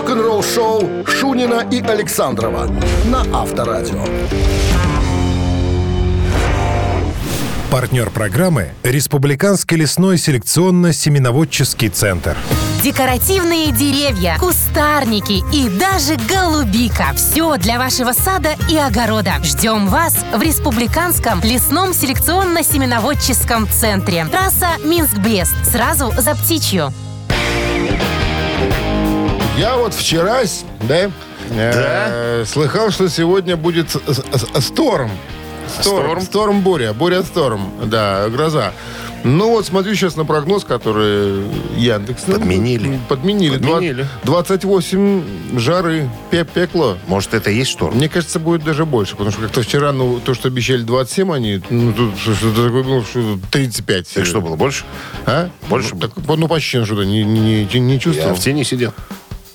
[0.00, 2.70] Рок-н-ролл шоу Шунина и Александрова
[3.04, 4.02] на Авторадио.
[7.70, 12.34] Партнер программы– Республиканский лесной селекционно-семеноводческий центр.
[12.82, 17.12] Декоративные деревья, кустарники и даже голубика.
[17.14, 19.34] Все для вашего сада и огорода.
[19.44, 24.24] Ждем вас в Республиканском лесном селекционно-семеноводческом центре.
[24.24, 25.56] Трасса Минск-Брест.
[25.70, 26.90] Сразу за птичью.
[29.60, 30.40] Я вот вчера,
[30.88, 31.10] да,
[31.50, 35.10] э, слыхал, что сегодня будет с- с- сторм.
[35.82, 38.72] Сторм, сторм буря, буря сторм, да, гроза.
[39.22, 41.44] Ну вот смотрю сейчас на прогноз, который
[41.76, 42.22] Яндекс...
[42.26, 42.98] ну, Подменили.
[43.06, 43.56] Подменили.
[43.58, 44.06] Два- Подменили.
[44.24, 46.96] 28 жары, пе- пекло.
[47.06, 47.96] Может, это и есть шторм?
[47.96, 51.60] Мне кажется, будет даже больше, потому что как-то вчера, ну, то, что обещали 27, они,
[51.68, 54.08] ну, тут что-то такое было, что 35.
[54.14, 54.84] Так что было, больше?
[55.26, 55.50] А?
[55.68, 58.34] Больше Ну, так, ну, почти что-то не, не, не, не Я чувствовал.
[58.34, 58.94] в тени сидел.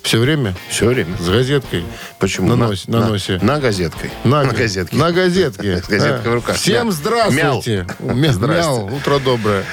[0.05, 0.53] Все время?
[0.69, 1.17] Все время.
[1.17, 1.83] С газеткой?
[2.19, 2.49] Почему?
[2.49, 3.39] На, носе, на, носе.
[3.41, 4.11] На газеткой.
[4.23, 4.95] На, На газетке.
[4.95, 5.77] На газетке.
[5.83, 6.55] С газеткой в руках.
[6.57, 7.87] Всем здравствуйте.
[7.99, 8.95] Мяу.
[8.95, 9.63] Утро доброе.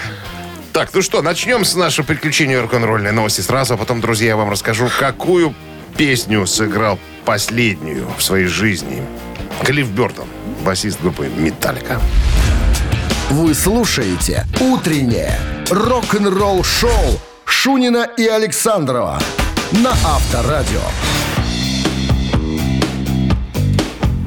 [0.73, 4.49] Так, ну что, начнем с нашего приключения рок-н-ролльной новости сразу, а потом, друзья, я вам
[4.49, 5.55] расскажу, какую
[5.99, 9.03] песню сыграл последнюю в своей жизни
[9.65, 10.29] Клифф Бертон,
[10.65, 12.01] басист группы «Металлика».
[13.29, 15.39] Вы слушаете «Утреннее
[15.69, 19.21] рок-н-ролл-шоу» Шунина и Александрова
[19.73, 20.81] на Авторадио.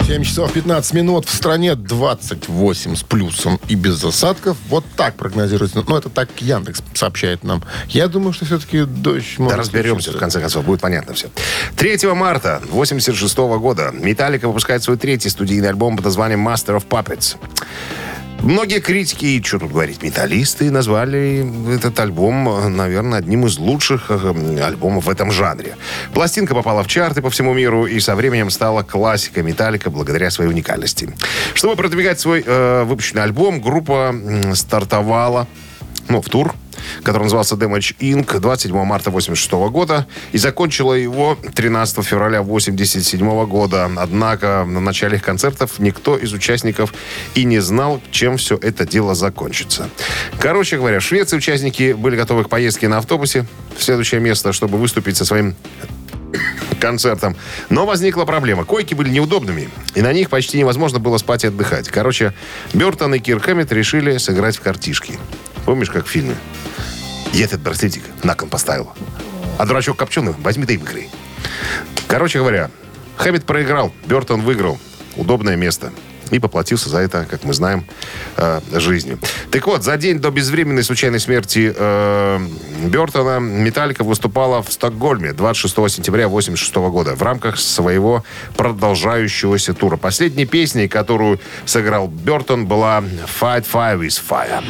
[0.08, 1.26] 7 часов 15 минут.
[1.26, 4.58] В стране 28 с плюсом и без засадков.
[4.70, 5.84] Вот так прогнозируется.
[5.88, 7.64] Ну, это так Яндекс сообщает нам.
[7.88, 11.30] Я думаю, что все-таки дождь Да может разберемся, в конце концов, будет понятно все.
[11.76, 17.38] 3 марта 86 года Металлика выпускает свой третий студийный альбом под названием Master of Puppets.
[18.42, 24.06] Многие критики, и что тут говорить, металлисты назвали этот альбом, э, наверное, одним из лучших
[24.10, 25.76] э, альбомов в этом жанре.
[26.14, 30.50] Пластинка попала в чарты по всему миру и со временем стала классикой металлика благодаря своей
[30.50, 31.14] уникальности.
[31.56, 34.14] Чтобы продвигать свой э, выпущенный альбом, группа
[34.54, 35.48] стартовала
[36.08, 36.54] ну, в тур,
[37.04, 38.40] который назывался Damage Inc.
[38.40, 43.90] 27 марта 86 года и закончила его 13 февраля 87 года.
[43.98, 46.94] Однако на начале их концертов никто из участников
[47.34, 49.90] и не знал, чем все это дело закончится.
[50.40, 53.46] Короче говоря, в Швеции участники были готовы к поездке на автобусе
[53.78, 55.56] в следующее место, чтобы выступить со своим
[56.80, 57.36] концертом.
[57.70, 58.66] Но возникла проблема.
[58.66, 61.90] Койки были неудобными, и на них почти невозможно было спать и отдыхать.
[61.90, 62.34] Короче,
[62.74, 65.20] Бертон и Кир Хэммит решили сыграть в картишки.
[65.66, 66.36] Помнишь, как в фильме?
[67.34, 68.92] Я этот браслетик на кон поставил.
[69.58, 71.10] А дурачок копченый возьми да и выиграй.
[72.08, 72.70] Короче говоря,
[73.18, 74.78] Хэммит проиграл, Бертон выиграл.
[75.16, 75.92] Удобное место.
[76.32, 77.86] И поплатился за это, как мы знаем,
[78.38, 79.20] э, жизнью.
[79.52, 82.40] Так вот, за день до безвременной случайной смерти э,
[82.86, 88.24] Бертона Металлика выступала в Стокгольме 26 сентября 1986 года в рамках своего
[88.58, 89.98] продолжающегося тура.
[89.98, 93.04] Последней песней, которую сыграл Бертон, была
[93.40, 94.64] «Fight Fire with Fire».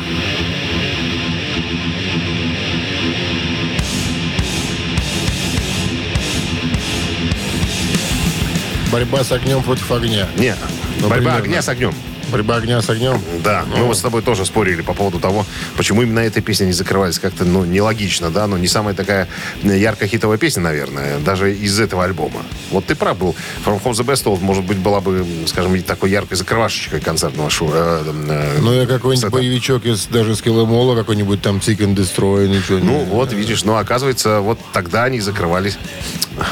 [8.96, 10.26] Борьба с огнем против огня.
[10.38, 10.56] Не,
[11.02, 11.38] Ну, борьба примерно.
[11.44, 11.94] огня с огнем.
[12.32, 13.22] Борьба огня с огнем.
[13.44, 15.46] Да, мы вот с тобой тоже спорили по поводу того,
[15.76, 17.20] почему именно эта песня не закрывались.
[17.20, 19.28] Как-то, ну, нелогично, да, но не самая такая
[19.64, 22.42] яркая хитовая песня, наверное, даже из этого альбома.
[22.72, 23.36] Вот ты прав был.
[23.66, 27.72] From Home the Best Of, может быть, была бы, скажем, такой яркой закрывашечкой концертного шоу.
[27.74, 29.32] э, э, Ну, я какой-нибудь сета.
[29.36, 33.06] боевичок из даже с Киломола, какой-нибудь там Chicken Destroy, ничего Ну, не...
[33.08, 35.78] вот, видишь, но оказывается, вот тогда они закрывались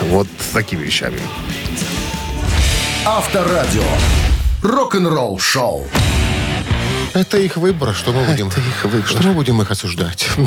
[0.10, 1.22] вот такими вещами.
[3.06, 3.84] Авторадио.
[4.62, 5.86] Рок-н-ролл шоу.
[7.14, 8.62] Это их выбор, что мы будем, что
[9.28, 10.26] мы будем их осуждать.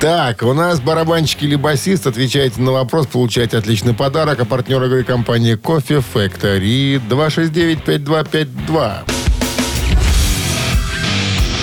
[0.00, 2.06] Так, у нас барабанщик или басист.
[2.06, 4.40] Отвечаете на вопрос, получаете отличный подарок.
[4.40, 9.10] А партнер игры компании Кофе Factory 269-5252.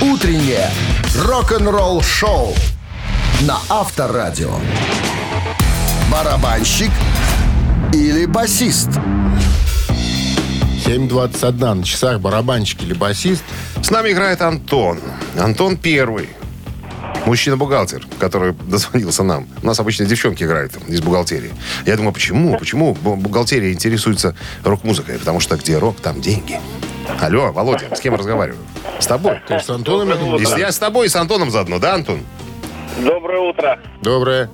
[0.01, 0.69] Утреннее
[1.17, 2.53] рок-н-ролл шоу
[3.41, 4.53] на Авторадио.
[6.11, 6.91] Барабанщик
[7.95, 8.89] или басист?
[10.85, 13.43] 7.21 на часах барабанщик или басист.
[13.81, 14.99] С нами играет Антон.
[15.39, 16.29] Антон первый.
[17.25, 19.47] Мужчина-бухгалтер, который дозвонился нам.
[19.63, 21.51] У нас обычно девчонки играют из бухгалтерии.
[21.85, 22.57] Я думаю, почему?
[22.57, 25.17] Почему бу- бухгалтерия интересуется рок-музыкой?
[25.17, 26.59] Потому что где рок, там деньги.
[27.21, 28.61] Алло, Володя, с кем я разговариваю?
[28.99, 29.39] С тобой.
[29.47, 30.39] Ты с Антоном, я думаю?
[30.39, 32.19] Если я с тобой и с Антоном заодно, да, Антон?
[33.03, 33.79] Доброе утро.
[34.01, 34.49] Доброе.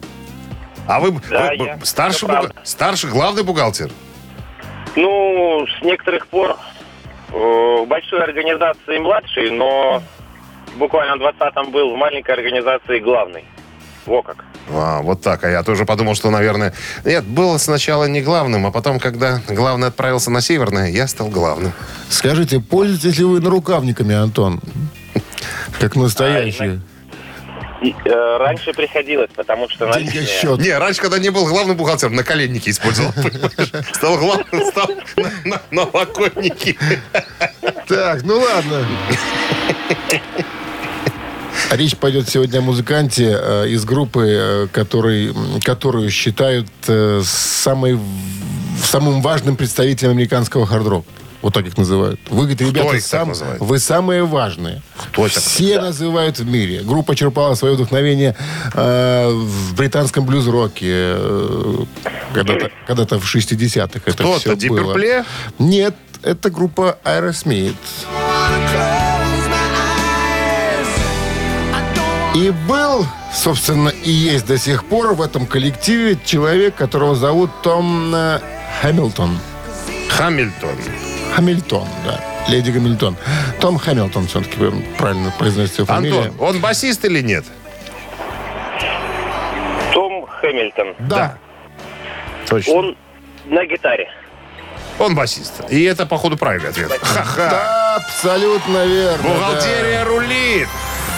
[0.92, 1.80] А вы, Да, вы- я.
[1.84, 3.90] старший, буга- старший главный бухгалтер?
[4.98, 6.58] Ну, с некоторых пор
[7.30, 10.04] э, в большой организации младший, но
[10.76, 13.46] буквально в 20-м был в маленькой организации главный.
[14.06, 14.44] Во как.
[14.70, 15.42] А, вот так.
[15.46, 16.74] А я тоже подумал, что, наверное...
[17.06, 21.72] Нет, было сначала не главным, а потом, когда главный отправился на Северное, я стал главным.
[22.10, 24.60] Скажите, пользуетесь ли вы нарукавниками, Антон?
[25.80, 26.82] Как настоящие.
[27.82, 30.60] Э, раньше приходилось, потому что Деньги счет.
[30.60, 33.12] Не, раньше, когда не был главным бухгалтером, на коленники использовал.
[33.94, 34.90] Стал главным, стал
[35.72, 36.78] на, локотники.
[37.88, 38.86] Так, ну ладно.
[41.72, 47.98] Речь пойдет сегодня о музыканте э, из группы, э, который, которую считают э, самой,
[48.84, 51.08] самым важным представителем американского хард-рока.
[51.42, 52.20] Вот так их называют.
[52.30, 54.82] Вы, говорите, ребята, так сам- вы самые важные.
[55.12, 55.28] Кто?
[55.28, 56.82] Все называют в мире.
[56.84, 58.36] Группа черпала свое вдохновение
[58.74, 60.86] э, в британском блюз-роке.
[60.88, 61.86] э,
[62.34, 64.56] когда-то, когда-то в 60-х это Кто-то?
[64.58, 64.96] все было.
[64.96, 65.26] Purple?
[65.58, 67.74] Нет, это группа Aerosmith.
[72.36, 78.16] И был, собственно, и есть до сих пор в этом коллективе человек, которого зовут Том
[78.82, 79.38] Хэмилтон.
[80.10, 80.70] Хамильтон.
[81.36, 82.20] Хамильтон, да.
[82.48, 83.16] Леди Гамильтон.
[83.60, 84.58] Том Хэмилтон все-таки
[84.98, 86.24] правильно произносится его фамилия.
[86.30, 87.46] Антон, он басист или нет?
[89.94, 90.96] Том Хэмилтон.
[91.00, 91.38] Да.
[92.48, 92.74] Точно.
[92.74, 92.98] Он
[93.46, 94.10] на гитаре.
[95.00, 95.54] Он басист.
[95.70, 96.92] И это, походу, правильный ответ.
[97.02, 97.50] Ха-ха.
[97.50, 99.24] Да, абсолютно верно.
[99.30, 100.68] Бухгалтерия рулит.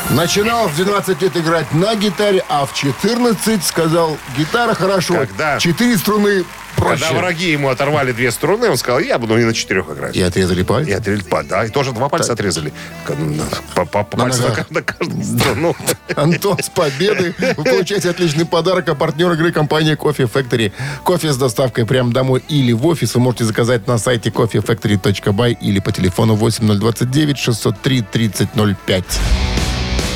[0.09, 0.15] да.
[0.15, 5.57] Начинал в 12 лет играть на гитаре, а в 14 сказал, гитара хорошо, Когда?
[5.59, 6.43] четыре струны
[6.83, 7.03] проще.
[7.03, 10.15] Когда враги ему оторвали две струны, он сказал, я буду и на четырех играть.
[10.15, 10.87] И отрезали палец.
[10.87, 12.71] И отрезали, па- да, и тоже два пальца отрезали.
[13.05, 13.43] К- на-
[13.75, 15.75] По, по- по На пальцу на, на каждую струну.
[16.15, 17.33] Антон, с победой!
[17.57, 20.71] Вы получаете отличный подарок, а партнер игры компания Coffee Factory.
[21.03, 25.79] Кофе с доставкой прямо домой или в офис вы можете заказать на сайте coffeefactory.by или
[25.79, 29.03] по телефону 8029 603 3005.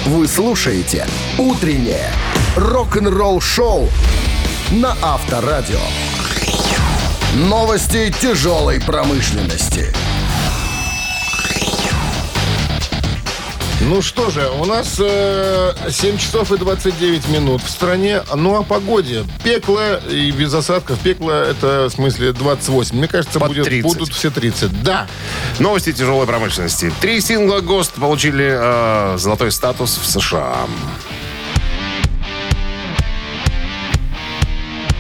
[0.07, 1.05] Вы слушаете
[1.37, 2.11] «Утреннее
[2.55, 3.89] рок-н-ролл-шоу»
[4.71, 5.79] на Авторадио.
[7.37, 9.93] Новости тяжелой промышленности.
[13.79, 18.23] Ну что же, у нас э, 7 часов и 29 минут в стране.
[18.33, 19.23] Ну, о погоде.
[19.43, 20.97] Пекло и без осадков.
[20.99, 22.97] Пекло это, в смысле, 28.
[22.97, 23.83] Мне кажется, Под будет, 30.
[23.83, 24.81] будут все 30.
[24.81, 25.05] Да.
[25.59, 26.91] Новости тяжелой промышленности.
[27.01, 30.65] Три сингла ГОСТ получили э, золотой статус в США.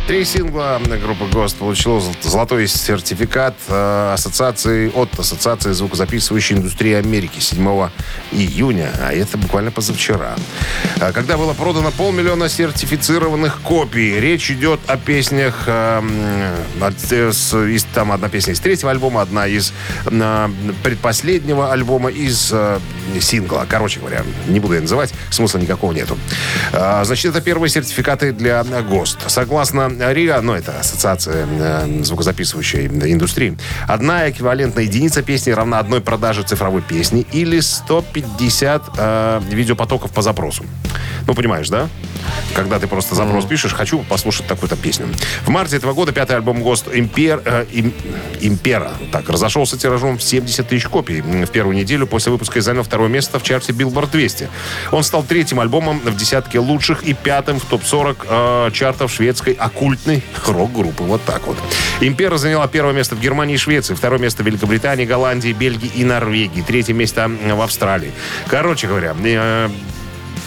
[0.07, 7.41] Три сингла группы ГОСТ получила зол- золотой сертификат э, ассоциации от Ассоциации звукозаписывающей индустрии Америки
[7.41, 7.89] 7
[8.31, 10.35] июня, а это буквально позавчера.
[11.01, 14.17] А Когда было продано полмиллиона сертифицированных копий.
[14.17, 16.01] Речь идет о песнях, э,
[17.11, 19.73] э, там одна песня из третьего альбома, одна из
[20.05, 20.49] э,
[20.83, 22.79] предпоследнего альбома, из э,
[23.19, 23.65] сингла.
[23.67, 26.17] Короче говоря, не буду я называть, смысла никакого нету.
[26.71, 29.19] Значит, это первые сертификаты для э, ГОСТ.
[29.27, 33.57] Согласно РИА, ну, это Ассоциация э, звукозаписывающей индустрии,
[33.87, 40.65] одна эквивалентная единица песни равна одной продаже цифровой песни или 150 э, видеопотоков по запросу.
[41.25, 41.89] Ну, понимаешь, да?
[42.53, 45.07] Когда ты просто запрос пишешь, хочу послушать такую-то песню.
[45.45, 47.93] В марте этого года пятый альбом ГОСТ «Импер», э, Им-
[48.39, 51.21] «Импера» так, разошелся тиражом в 70 тысяч копий.
[51.21, 54.49] В первую неделю после выпуска и занял второе место в чарте Billboard 200.
[54.91, 58.17] Он стал третьим альбомом в десятке лучших и пятым в топ-40
[58.67, 59.53] э, чартов шведской
[59.87, 61.03] оккультной рок-группы.
[61.03, 61.57] Вот так вот.
[62.01, 66.03] «Импера» заняла первое место в Германии и Швеции, второе место в Великобритании, Голландии, Бельгии и
[66.03, 68.11] Норвегии, третье место в Австралии.
[68.47, 69.69] Короче говоря, э,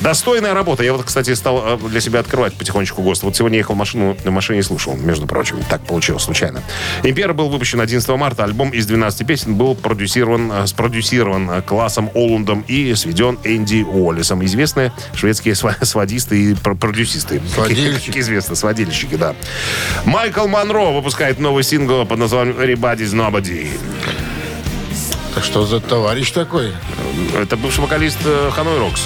[0.00, 0.82] Достойная работа.
[0.82, 3.24] Я вот, кстати, стал э, для себя открывать потихонечку ГОСТ.
[3.24, 5.58] Вот сегодня ехал в машину, на машине и слушал, между прочим.
[5.68, 6.62] Так получилось случайно.
[7.02, 8.44] «Импера» был выпущен 11 марта.
[8.44, 14.44] Альбом из 12 песен был продюсирован, э, спродюсирован э, классом Олундом и сведен Энди Уоллесом.
[14.44, 17.42] Известные шведские сводисты и пр- продюсисты.
[17.54, 18.06] Сводильщики.
[18.06, 19.34] Как известно, сводильщики, да.
[20.04, 23.68] Майкл Монро выпускает новый сингл под названием «Everybody's Nobody».
[25.34, 26.72] Так что за товарищ такой?
[27.40, 29.02] Это бывший вокалист э, Ханой Рокс.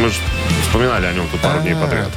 [0.00, 0.16] Мы же
[0.62, 2.10] вспоминали о нем тут пару дней подряд.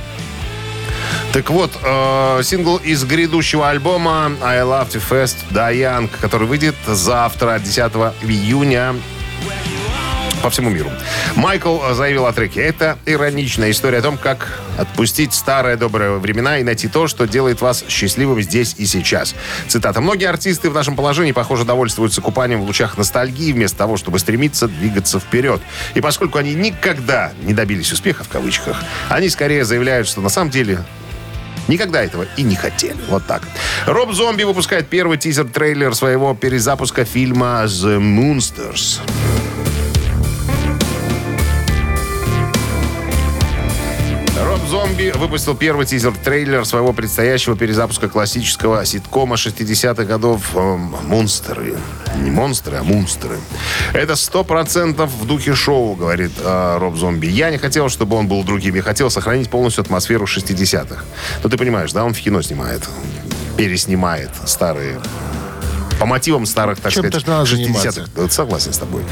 [1.34, 6.76] Так вот, э, сингл из грядущего альбома I Love to Fest Die Young, который выйдет
[6.88, 7.92] завтра, 10
[8.24, 8.96] июня
[10.42, 10.90] по всему миру.
[11.36, 12.62] Майкл заявил о треке.
[12.62, 17.62] Это ироничная история о том, как отпустить старые добрые времена и найти то, что делает
[17.62, 19.36] вас счастливым здесь и сейчас.
[19.68, 20.02] Цитата.
[20.02, 24.68] «Многие артисты в нашем положении, похоже, довольствуются купанием в лучах ностальгии вместо того, чтобы стремиться
[24.68, 25.62] двигаться вперед.
[25.94, 28.78] И поскольку они никогда не добились успеха, в кавычках,
[29.10, 30.80] они скорее заявляют, что на самом деле
[31.68, 32.98] Никогда этого и не хотели.
[33.10, 33.44] Вот так.
[33.86, 39.00] Роб Зомби выпускает первый тизер-трейлер своего перезапуска фильма «The Moonsters».
[44.60, 51.76] Роб Зомби выпустил первый тизер-трейлер своего предстоящего перезапуска классического ситкома 60-х годов э, «Монстры».
[52.18, 53.38] Не монстры, а монстры.
[53.94, 57.28] Это сто процентов в духе шоу, говорит э, Роб Зомби.
[57.28, 58.76] Я не хотел, чтобы он был другим.
[58.76, 61.04] Я хотел сохранить полностью атмосферу 60-х.
[61.44, 62.88] Ну, ты понимаешь, да, он в кино снимает.
[63.58, 65.00] Переснимает старые
[66.00, 67.92] по мотивам старых, так Чем-то сказать, ж надо 60-х.
[67.92, 68.06] заниматься.
[68.16, 69.04] Вот Согласен с тобой.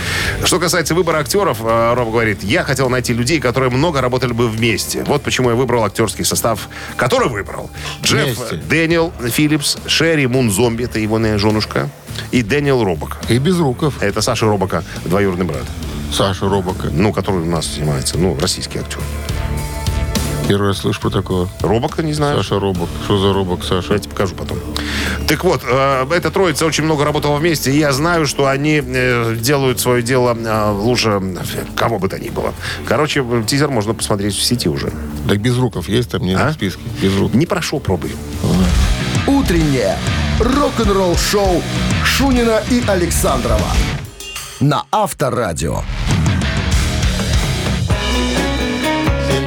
[0.43, 4.47] Что касается выбора актеров, э, Роб говорит, я хотел найти людей, которые много работали бы
[4.47, 5.03] вместе.
[5.03, 7.69] Вот почему я выбрал актерский состав, который выбрал.
[8.03, 8.55] Джефф Вместе.
[8.55, 11.89] Дэниел Филлипс, Шерри Мун Зомби, это его женушка,
[12.31, 13.17] и Дэниел Робок.
[13.27, 13.95] И без руков.
[14.01, 15.63] Это Саша Робока, двоюродный брат.
[16.11, 16.87] Саша Робока.
[16.91, 18.17] Ну, который у нас снимается.
[18.17, 19.01] Ну, российский актер.
[20.47, 21.49] Первый раз слышу про такого.
[21.61, 22.37] Робока, не знаю.
[22.37, 22.87] Саша Робок.
[23.03, 23.93] Что за Робок, Саша?
[23.93, 24.57] Я тебе покажу потом.
[25.27, 29.35] Так вот, э, эта троица очень много работала вместе, и я знаю, что они э,
[29.37, 31.21] делают свое дело э, лучше
[31.75, 32.53] кого бы то ни было.
[32.85, 34.91] Короче, тизер можно посмотреть в сети уже.
[35.27, 36.49] Так без руков есть там не А?
[36.49, 36.81] в списке?
[37.01, 37.33] Без рук.
[37.33, 38.15] Не прошу, пробуй.
[39.27, 39.97] Утреннее
[40.39, 41.61] рок-н-ролл-шоу
[42.05, 43.67] Шунина и Александрова
[44.61, 45.81] на Авторадио.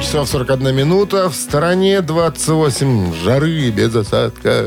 [0.01, 1.29] 7 часов 41 минута.
[1.29, 4.65] В стороне 28 жары без осадка.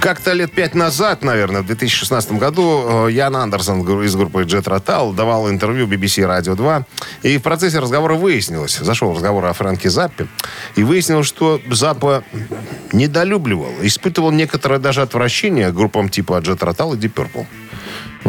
[0.00, 5.14] Как-то лет пять назад, наверное, в 2016 году, э, Ян Андерсон из группы Jet Rotal
[5.14, 6.86] давал интервью BBC Radio 2.
[7.22, 10.26] И в процессе разговора выяснилось, зашел разговор о Фрэнке Заппе,
[10.74, 12.24] и выяснилось, что Заппа
[12.92, 17.46] недолюбливал, испытывал некоторое даже отвращение группам типа Jet Rotal и Deep Purple.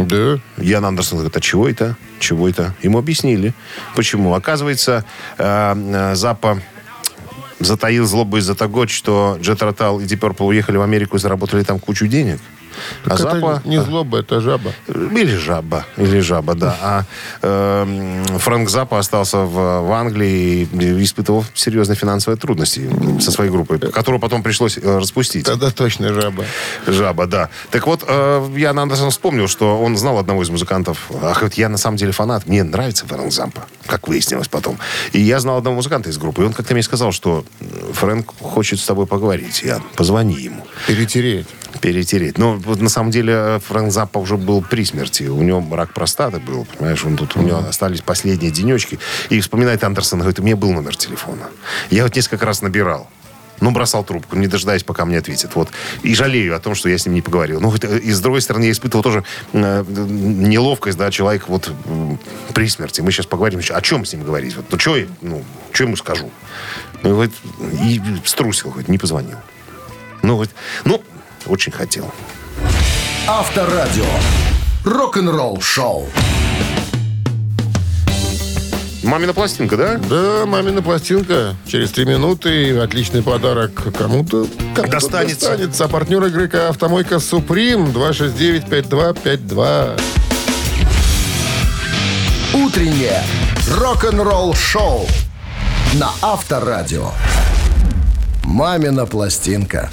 [0.06, 0.40] Да.
[0.58, 1.96] Ян Андерсон говорит, а чего это?
[2.20, 2.74] Чего это?
[2.82, 3.54] Ему объяснили.
[3.96, 4.34] Почему?
[4.34, 5.06] Оказывается,
[5.38, 6.62] э, э, Заппа
[7.60, 11.64] затаил злобу из-за того, что Джет Ротал и Deep Purple уехали в Америку и заработали
[11.64, 12.40] там кучу денег.
[13.06, 13.62] А Это Заппа...
[13.66, 14.74] не злоба, это жаба.
[14.88, 16.78] Или жаба, или жаба, да.
[16.82, 17.04] А
[17.42, 23.80] э, Фрэнк Заппа остался в, в Англии и испытывал серьезные финансовые трудности со своей группой,
[23.80, 25.46] которую потом пришлось э, распустить.
[25.46, 26.46] Тогда точно жаба.
[26.88, 27.50] Жаба, да.
[27.72, 31.10] Так вот, э, я Андерсон вспомнил, что он знал одного из музыкантов.
[31.22, 32.48] Ах, вот я на самом деле фанат.
[32.48, 34.78] Мне нравится Фрэнк Зампа, как выяснилось потом.
[35.12, 36.42] И я знал одного музыканта из группы.
[36.42, 37.46] И он как-то мне сказал, что
[37.94, 39.64] Фрэнк хочет с тобой поговорить.
[39.64, 40.66] Ян, позвони ему.
[40.88, 41.48] Перетереть.
[41.82, 42.38] Перетереть.
[42.38, 45.24] Но вот на самом деле Фрэнк Заппа уже был при смерти.
[45.24, 49.00] У него рак простаты был, понимаешь, он тут, у него остались последние денечки.
[49.30, 51.50] И вспоминает Андерсон, говорит, у меня был номер телефона.
[51.90, 53.10] Я вот несколько раз набирал.
[53.62, 55.56] Ну, бросал трубку, не дожидаясь, пока мне ответит.
[55.56, 55.70] Вот.
[56.02, 57.60] И жалею о том, что я с ним не поговорил.
[57.60, 61.72] Ну, вот, э, и с другой стороны, я испытывал тоже э, неловкость, да, человек вот
[61.86, 62.20] м,
[62.54, 63.02] при смерти.
[63.02, 64.56] Мы сейчас поговорим, о чем с ним говорить?
[64.56, 66.32] Вот, ну, что ну, чё ему скажу?
[67.04, 67.32] Ну, вот,
[67.84, 69.38] и струсил, хоть не позвонил.
[70.22, 70.50] Ну, вот,
[70.86, 71.04] ну,
[71.48, 72.12] очень хотел.
[73.28, 74.06] Авторадио.
[74.86, 76.08] Рок-н-ролл-шоу.
[79.04, 79.98] Мамина пластинка, да?
[80.10, 81.56] Да, мамина пластинка.
[81.66, 82.78] Через три минуты.
[82.78, 84.46] Отличный подарок кому-то.
[84.76, 85.50] кому-то Достанется.
[85.50, 85.86] достанется.
[85.86, 90.00] А партнер игры «Автомойка Суприм» 269-5252.
[92.54, 93.24] Утреннее
[93.78, 95.08] рок-н-ролл-шоу
[95.94, 97.12] на Авторадио.
[98.44, 99.90] Мамина пластинка.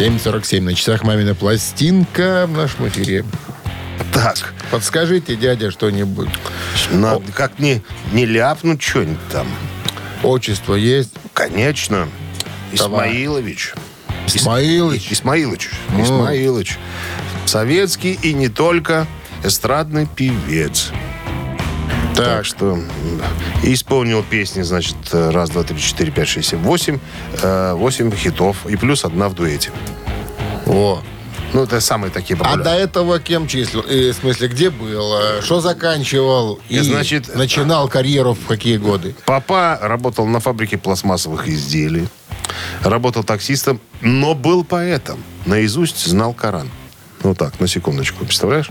[0.00, 3.22] 7.47 на часах «Мамина пластинка» в нашем эфире.
[4.14, 4.54] Так.
[4.70, 6.30] Подскажите, дядя, что-нибудь.
[6.90, 9.46] Надо как не, не ляпнуть что-нибудь там.
[10.22, 11.10] Отчество есть?
[11.34, 12.08] Конечно.
[12.72, 13.10] Давай.
[13.10, 13.74] Исмаилович.
[14.26, 15.12] Исмаилыч.
[15.12, 15.68] Исмаилович.
[15.98, 16.78] Исмаилович.
[17.44, 19.06] Советский и не только
[19.44, 20.92] эстрадный певец.
[22.24, 22.78] Так Так, что
[23.62, 26.98] исполнил песни, значит, э, раз, два, три, четыре, пять, шесть, семь, восемь.
[27.42, 28.66] э, Восемь хитов.
[28.66, 29.70] И плюс одна в дуэте.
[30.66, 31.02] о.
[31.52, 32.64] Ну, это самые такие А популярные.
[32.64, 33.84] до этого кем числил?
[33.88, 35.42] Э, в смысле, где был?
[35.42, 36.60] Что заканчивал?
[36.68, 39.16] И Значит, начинал карьеру в какие годы?
[39.26, 42.06] Папа работал на фабрике пластмассовых изделий.
[42.84, 45.22] Работал таксистом, но был поэтом.
[45.44, 46.70] Наизусть знал Коран.
[47.22, 48.70] Ну так, на секундочку, представляешь?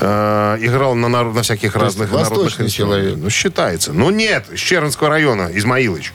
[0.00, 2.74] Э, играл на, нар- на всяких То разных народных инструментах.
[2.74, 3.16] человек.
[3.16, 3.92] Ну, считается.
[3.92, 6.12] Ну, нет, из Чернского района, Измаилович.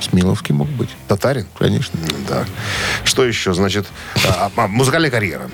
[0.00, 0.90] Смиловский мог быть.
[1.08, 1.46] Татарин?
[1.58, 1.98] Конечно.
[2.28, 2.44] Да.
[3.04, 3.54] Что еще?
[3.54, 3.86] Значит,
[4.28, 5.48] а, а, музыкальная карьера.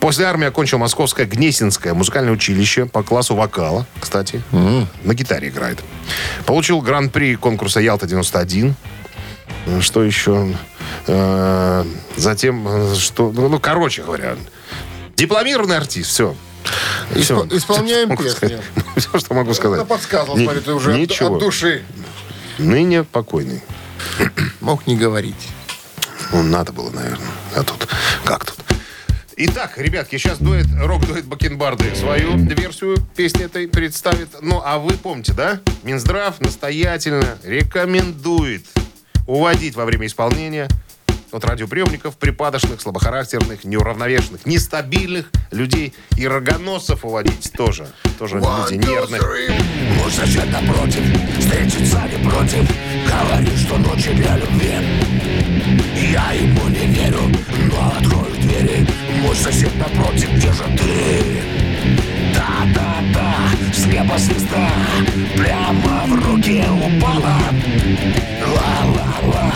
[0.00, 4.42] После армии окончил Московское Гнесинское музыкальное училище по классу вокала, кстати.
[4.52, 5.80] На гитаре играет.
[6.46, 8.72] Получил гран-при конкурса «Ялта-91».
[9.66, 10.54] Э, Что еще?
[11.08, 11.84] Э,
[12.16, 13.30] Затем, что...
[13.32, 14.36] Ну, ну, короче говоря,
[15.16, 16.10] дипломированный артист.
[16.10, 16.34] Все.
[17.14, 18.60] Испо- исполняем песню.
[18.96, 19.80] Все, что могу сказать.
[19.80, 21.34] Ну, подсказывал, Ни- смотри, ты уже от- ничего.
[21.36, 21.82] от души.
[22.58, 23.62] Ныне покойный.
[24.60, 25.48] Мог не говорить.
[26.32, 27.26] Ну, надо было, наверное.
[27.56, 27.88] А тут...
[28.24, 28.56] Как тут?
[29.36, 34.28] Итак, ребятки, сейчас дует, рок-дует Бакенбарды свою версию песни этой представит.
[34.40, 35.60] Ну, а вы помните, да?
[35.82, 38.64] Минздрав настоятельно рекомендует
[39.26, 40.68] уводить во время исполнения
[41.32, 47.86] от радиоприемников припадочных, слабохарактерных, неуравновешенных, нестабильных людей и рогоносцев уводить тоже.
[48.18, 49.20] Тоже люди нервные.
[49.98, 51.02] Мой сосед напротив,
[51.38, 52.68] встретиться не против
[53.06, 54.74] Говорит, что ночью для любви
[56.12, 57.20] Я ему не верю,
[57.70, 58.86] но открою двери
[59.22, 61.42] Мой сосед напротив, где же ты?
[62.34, 63.31] Да-да-да,
[63.72, 64.68] с неба звезда
[65.36, 67.36] Прямо в руки упала.
[68.46, 69.52] Ла-ла-ла,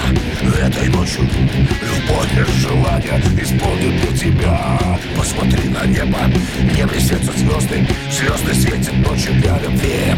[0.61, 4.99] этой ночью Любовь без желания исполнит для тебя.
[5.16, 6.18] Посмотри на небо,
[6.58, 10.14] в небе светятся звезды Звезды светят ночью для любви.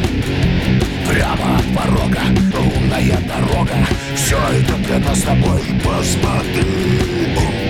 [1.08, 2.20] Прямо от порога,
[2.54, 3.74] лунная дорога
[4.14, 5.62] Все это для нас с тобой.
[5.82, 7.67] Посмотри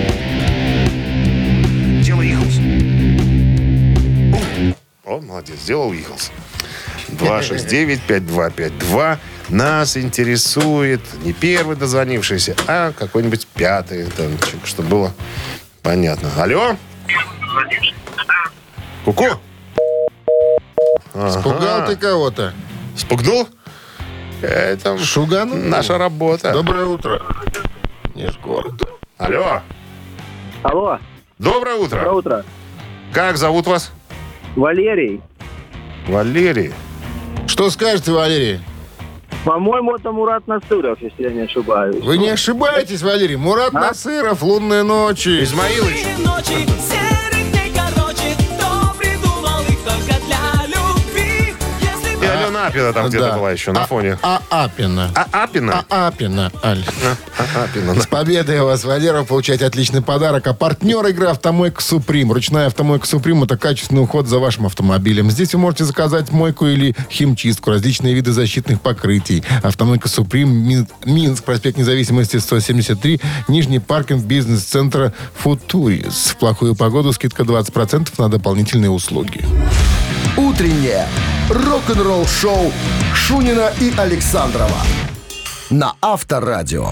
[5.09, 6.31] О, молодец, сделал Иглс.
[7.09, 9.17] 269-5252.
[9.49, 14.27] Нас интересует не первый дозвонившийся, а какой-нибудь пятый, там,
[14.63, 15.11] чтобы было
[15.81, 16.29] понятно.
[16.37, 16.75] Алло?
[19.03, 19.25] Ку-ку?
[21.31, 22.53] Спугал ты кого-то.
[22.95, 23.49] Спугнул?
[24.43, 25.57] Это Шуганул?
[25.57, 26.53] наша работа.
[26.53, 27.19] Доброе утро.
[28.13, 28.79] Нижгород.
[29.17, 29.63] Алло?
[30.61, 30.99] Алло,
[31.39, 31.97] Доброе утро.
[31.97, 32.45] доброе утро.
[33.11, 33.91] Как зовут вас?
[34.55, 35.21] Валерий,
[36.07, 36.73] Валерий.
[37.47, 38.59] Что скажете, Валерий?
[39.45, 42.03] по-моему, это Мурат Насыров, если я не ошибаюсь.
[42.03, 43.35] Вы не ошибаетесь, Валерий.
[43.35, 45.43] Мурат Насыров, «Лунные ночи».
[45.43, 46.05] Измаилович.
[52.67, 54.17] Если И Алена Апина там где-то была еще на А- фоне.
[54.21, 55.11] А Апина.
[55.15, 55.85] А Апина?
[55.89, 56.83] А Апина, Аль.
[57.37, 58.01] А, Апина, да.
[58.01, 60.45] С победой вас, Валера, получаете отличный подарок.
[60.47, 62.31] А партнер игры «Автомойка Суприм».
[62.31, 65.31] Ручная «Автомойка Суприм»— это качественный уход за вашим автомобилем.
[65.31, 69.43] Здесь вы можете заказать мойку или химчистку, различные виды защитных покрытий.
[69.63, 76.33] «Автомойка Суприм», Мин- Минск, проспект Независимости, 173, Нижний паркинг бизнес-центра «Футурис».
[76.35, 79.45] В плохую погоду скидка 20% на дополнительные услуги.
[80.37, 81.07] Утреннее
[81.49, 82.71] рок-н-ролл-шоу
[83.15, 84.77] Шунина и Александрова
[85.71, 86.91] на Авторадио.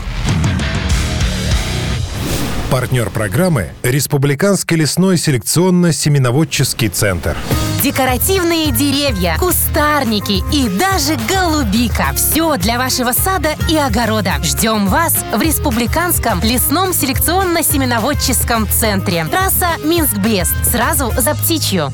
[2.72, 7.38] Партнер программы– Республиканский лесной селекционно-семеноводческий центр.
[7.82, 12.08] Декоративные деревья, кустарники и даже голубика.
[12.16, 14.34] Все для вашего сада и огорода.
[14.44, 19.26] Ждем вас в Республиканском лесном селекционно-семеноводческом центре.
[19.26, 20.54] Трасса Минск-Брест.
[20.70, 21.94] Сразу за птичью.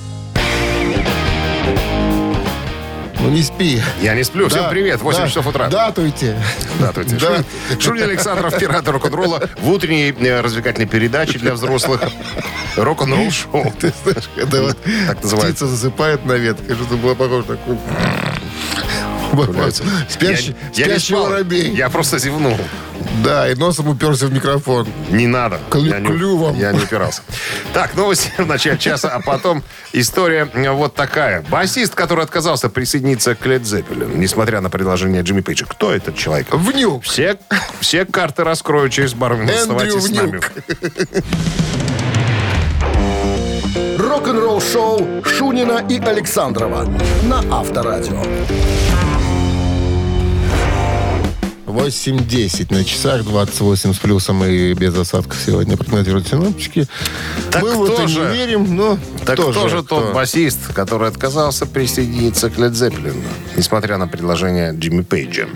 [3.23, 3.81] Ну не спи.
[4.01, 4.49] Я не сплю.
[4.49, 5.01] Всем Да, привет.
[5.01, 5.67] 8 да, часов утра.
[5.69, 6.38] Датуйте.
[6.77, 7.15] Здравствуйте.
[7.17, 7.43] Да.
[7.79, 12.01] Шунин- Александров, пират рок-н-ролла в утренней э, развлекательной передаче для взрослых.
[12.75, 13.73] Рок-н-ролл шоу.
[13.79, 15.51] Ты знаешь, когда вот Так называется.
[15.65, 17.57] птица засыпает на ветке, что-то было похоже на
[20.10, 21.72] Спящий, Я- спящий воробей.
[21.76, 22.58] Я просто зевнул.
[23.24, 24.88] Да, и носом уперся в микрофон.
[25.10, 25.60] Не надо.
[25.69, 26.58] Клю- я не, клювом.
[26.58, 27.22] Я не упирался.
[27.74, 31.41] Так, новости в начале часа, а потом история вот такая.
[31.41, 35.65] Басист, который отказался присоединиться к Led Zeppelin, несмотря на предложение Джимми Пейджа.
[35.65, 36.48] Кто этот человек?
[36.52, 37.04] Внюк.
[37.04, 37.38] Все,
[37.80, 39.56] все карты раскрою через пару минут.
[39.56, 40.28] Оставайтесь с нами.
[40.30, 40.52] Внюк.
[44.00, 46.86] Рок-н-ролл-шоу Шунина и Александрова
[47.24, 48.22] на Авторадио.
[51.73, 56.88] 8.10 на часах, 28 с плюсом и без осадков сегодня прогнозируют синоптики.
[57.51, 58.19] Так Мы кто это же?
[58.19, 60.13] не верим, но Так кто кто же, же тот кто?
[60.13, 63.21] басист, который отказался присоединиться к Led Zeppelin,
[63.55, 65.47] несмотря на предложение Джимми Пейджа?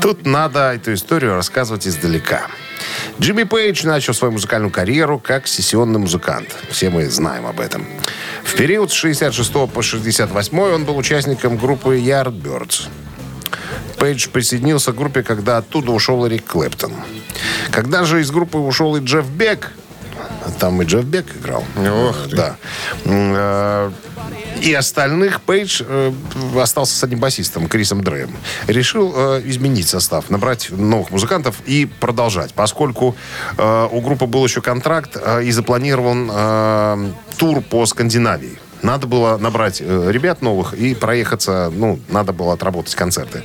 [0.00, 2.46] Тут надо эту историю рассказывать издалека.
[3.20, 6.48] Джимми Пейдж начал свою музыкальную карьеру как сессионный музыкант.
[6.70, 7.86] Все мы знаем об этом.
[8.44, 12.88] В период с 66 по 68 он был участником группы Yardbirds.
[13.98, 16.92] Пейдж присоединился к группе, когда оттуда ушел Эрик Клэптон.
[17.70, 19.72] Когда же из группы ушел и Джефф Бек,
[20.58, 21.64] там и Джефф Бек играл.
[21.76, 22.16] Ох.
[22.30, 22.56] Да.
[23.04, 23.90] Э,
[24.60, 26.12] И остальных Пейдж э,
[26.56, 28.36] остался с одним басистом, Крисом Дрэем.
[28.66, 33.16] Решил э, изменить состав, набрать новых музыкантов и продолжать, поскольку
[33.58, 38.58] э, у группы был еще контракт э, и запланирован э, тур по Скандинавии.
[38.84, 43.42] Надо было набрать э, ребят новых и проехаться, ну, надо было отработать концерты.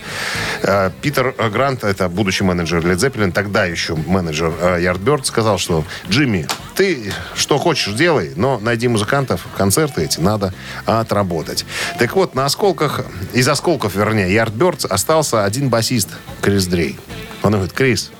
[0.64, 5.86] Э, Питер Грант, это будущий менеджер Led Zeppelin, тогда еще менеджер э, Yardbird, сказал, что
[6.10, 10.54] Джимми, ты что хочешь делай, но найди музыкантов, концерты эти надо
[10.86, 11.66] отработать.
[12.00, 16.10] Так вот, на осколках, из осколков, вернее, Yardbirds остался один басист,
[16.42, 17.00] Крис Дрей.
[17.44, 18.12] Он говорит, Крис,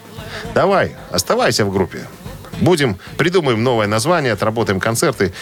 [0.54, 2.08] давай, оставайся в группе.
[2.62, 5.34] Будем, придумаем новое название, отработаем концерты.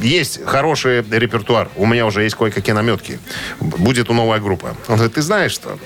[0.00, 1.68] Есть хороший репертуар.
[1.76, 3.18] У меня уже есть кое-какие наметки.
[3.60, 4.76] Будет у новая группа.
[4.88, 5.78] Он говорит, ты знаешь что?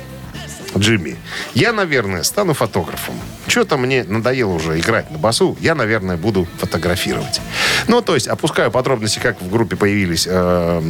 [0.79, 1.17] Джимми,
[1.55, 3.15] я, наверное, стану фотографом.
[3.49, 5.57] Что-то мне надоело уже играть на басу.
[5.61, 7.41] Я, наверное, буду фотографировать.
[7.89, 10.83] Ну, то есть, опускаю подробности, как в группе появились э,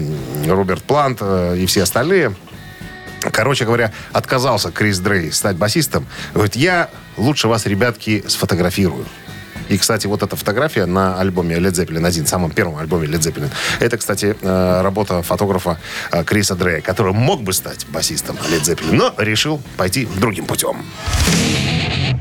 [0.46, 2.34] Роберт Плант э, и все остальные.
[3.32, 6.06] Короче говоря, отказался Крис Дрей стать басистом.
[6.34, 9.06] Говорит, я лучше вас, ребятки, сфотографирую.
[9.68, 13.50] И, кстати, вот эта фотография на альбоме Led Zeppelin 1, самом первом альбоме Led Zeppelin,
[13.80, 15.78] это, кстати, э, работа фотографа
[16.12, 20.84] э, Криса Дрея, который мог бы стать басистом Led Zeppelin, но решил пойти другим путем.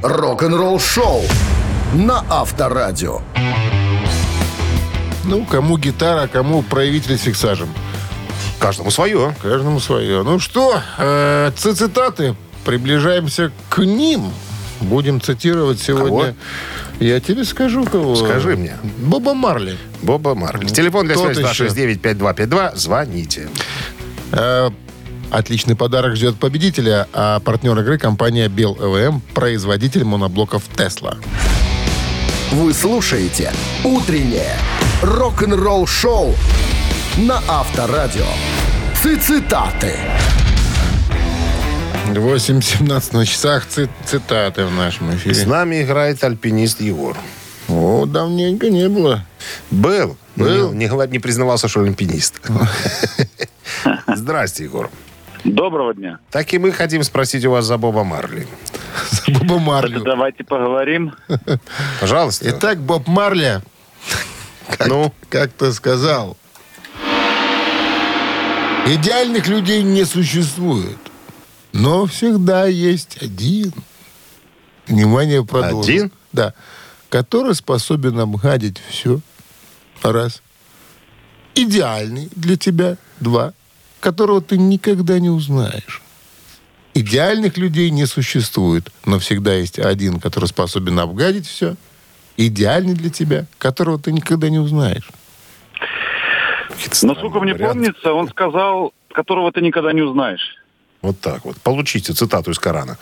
[0.02, 1.24] Рок-н-ролл шоу
[1.94, 3.22] на Авторадио.
[5.26, 7.70] Ну, кому гитара, кому проявитель с фиксажем.
[8.60, 9.36] Каждому свое.
[9.42, 10.24] Каждому свое.
[10.24, 12.36] Ну что, э, цитаты.
[12.66, 14.32] Приближаемся к ним.
[14.82, 16.36] Будем цитировать сегодня.
[17.00, 18.16] Я тебе скажу, кого.
[18.16, 18.76] Скажи мне.
[19.00, 19.78] Боба Марли.
[20.02, 20.68] Боба Марли.
[20.68, 21.66] Телефон для Тот связи еще.
[21.68, 22.76] 269-5252.
[22.76, 23.48] Звоните.
[24.34, 24.70] Э,
[25.32, 31.16] отличный подарок ждет победителя, а партнер игры компания Бел ЭВМ, производитель моноблоков Тесла.
[32.52, 34.56] Вы слушаете «Утреннее
[35.02, 36.36] рок-н-ролл-шоу»
[37.18, 38.26] на Авторадио.
[38.96, 39.94] Цитаты.
[42.18, 45.46] 8.17 на часах ци- цитаты в нашем С эфире.
[45.46, 47.16] нами играет альпинист Егор.
[47.68, 49.26] О, давненько не было.
[49.70, 50.18] Был.
[50.36, 50.72] Был.
[50.74, 52.42] Не, не не признавался, что альпинист.
[54.08, 54.90] Здрасте, Егор.
[55.44, 56.20] Доброго дня.
[56.32, 58.48] Так и мы хотим спросить у вас за Боба Марли.
[59.12, 60.04] За Боба Марлю.
[60.04, 61.14] Давайте поговорим.
[62.02, 62.50] Пожалуйста.
[62.50, 63.62] Итак, Боб Марли
[64.88, 66.38] ну, как-то сказал,
[68.86, 70.98] идеальных людей не существует,
[71.74, 73.74] но всегда есть один.
[74.88, 75.82] Внимание, продолжим.
[75.82, 76.12] Один?
[76.32, 76.54] Да.
[77.10, 79.20] Который способен обгадить все.
[80.02, 80.42] Раз.
[81.56, 82.98] Идеальный для тебя.
[83.20, 83.54] Два.
[84.00, 86.02] Которого ты никогда не узнаешь.
[86.94, 91.76] Идеальных людей не существует, но всегда есть один, который способен обгадить все.
[92.36, 95.10] Идеальный для тебя, которого ты никогда не узнаешь.
[97.04, 97.74] Насколько мне варианты.
[97.74, 100.59] помнится, он сказал, которого ты никогда не узнаешь.
[101.02, 101.58] Вот так вот.
[101.58, 102.98] Получите цитату из Корана.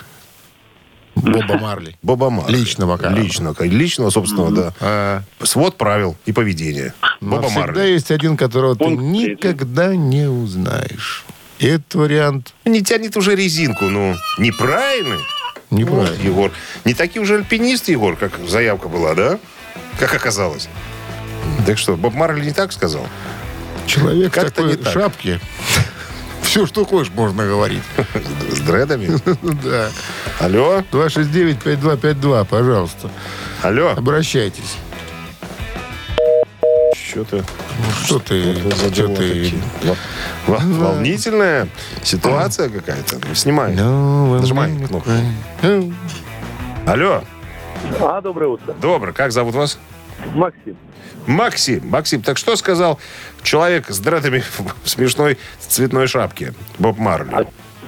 [1.15, 1.97] Боба Марли.
[2.03, 2.55] Боба Марли.
[2.57, 3.15] Личного Корана.
[3.15, 4.73] Личного, личного собственного, да.
[4.79, 6.93] А, Свод правил и поведения.
[7.21, 7.89] но Боба всегда Марли.
[7.91, 9.31] есть один, которого ты Пункт третий.
[9.31, 11.25] никогда не узнаешь.
[11.57, 15.17] И этот вариант Не тянет уже резинку, ну, неправильный.
[15.71, 16.11] неправильно.
[16.11, 16.51] Вот, Егор.
[16.85, 19.39] Не такие уже альпинист, Егор, как заявка была, да?
[19.99, 20.69] Как оказалось.
[21.65, 23.07] Так что, Боб Марли не так сказал?
[23.87, 24.93] Человек в Как-то такой не так.
[24.93, 25.39] шапке.
[26.47, 27.83] Все, что хочешь, можно говорить.
[28.51, 29.09] С дредами?
[29.63, 29.89] Да.
[30.39, 30.81] Алло?
[30.93, 33.09] 269-5252, пожалуйста.
[33.61, 33.89] Алло?
[33.89, 34.77] Обращайтесь.
[36.95, 37.37] Что-то...
[37.37, 37.43] Ну,
[38.05, 38.55] что ты...
[38.71, 39.53] что-то Что ты...
[40.47, 41.67] Во- Волнительная
[42.03, 43.17] ситуация какая-то.
[43.27, 43.73] Ну, Снимай.
[43.75, 45.09] Нажимай кнопку.
[46.85, 47.23] Алло?
[47.99, 48.73] А, доброе утро.
[48.81, 49.11] Добро.
[49.11, 49.77] Как зовут вас?
[50.33, 50.77] Максим.
[51.25, 51.87] Максим.
[51.89, 52.99] Максим, так что сказал
[53.43, 54.43] человек с дредами
[54.83, 56.53] в смешной цветной шапке?
[56.79, 57.47] Боб Марли.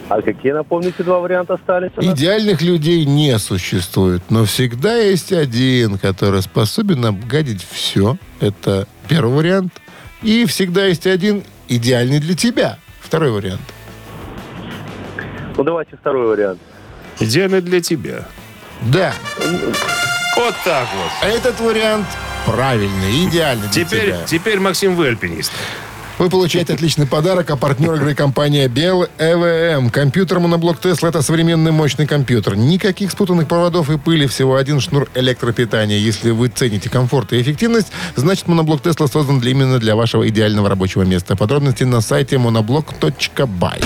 [0.10, 1.92] А какие, напомните, два варианта остались?
[1.98, 8.18] Идеальных людей не существует, но всегда есть один, который способен обгадить все.
[8.40, 9.74] Это первый вариант.
[10.24, 12.80] И всегда есть один идеальный для тебя.
[13.00, 13.62] Второй вариант.
[15.56, 16.60] Ну, давайте второй вариант.
[17.20, 18.26] Идеально для тебя.
[18.82, 19.14] Да,
[20.40, 21.30] Вот так вот.
[21.30, 22.08] этот вариант
[22.46, 24.24] правильный, идеальный для Теперь, тебя.
[24.26, 25.52] теперь Максим, вы альпинист.
[26.18, 29.90] Вы получаете отличный подарок, а партнер игры компания Бел ЭВМ.
[29.90, 32.56] Компьютер моноблок Тесла– это современный мощный компьютер.
[32.56, 35.98] Никаких спутанных проводов и пыли, всего один шнур электропитания.
[35.98, 40.70] Если вы цените комфорт и эффективность, значит моноблок Тесла создан для, именно для вашего идеального
[40.70, 41.36] рабочего места.
[41.36, 43.86] Подробности на сайте monoblock.by.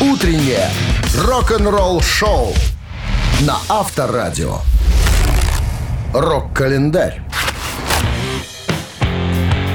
[0.00, 0.70] Утреннее
[1.24, 2.52] рок-н-ролл-шоу
[3.46, 4.58] на Авторадио.
[6.14, 7.20] Рок-календарь.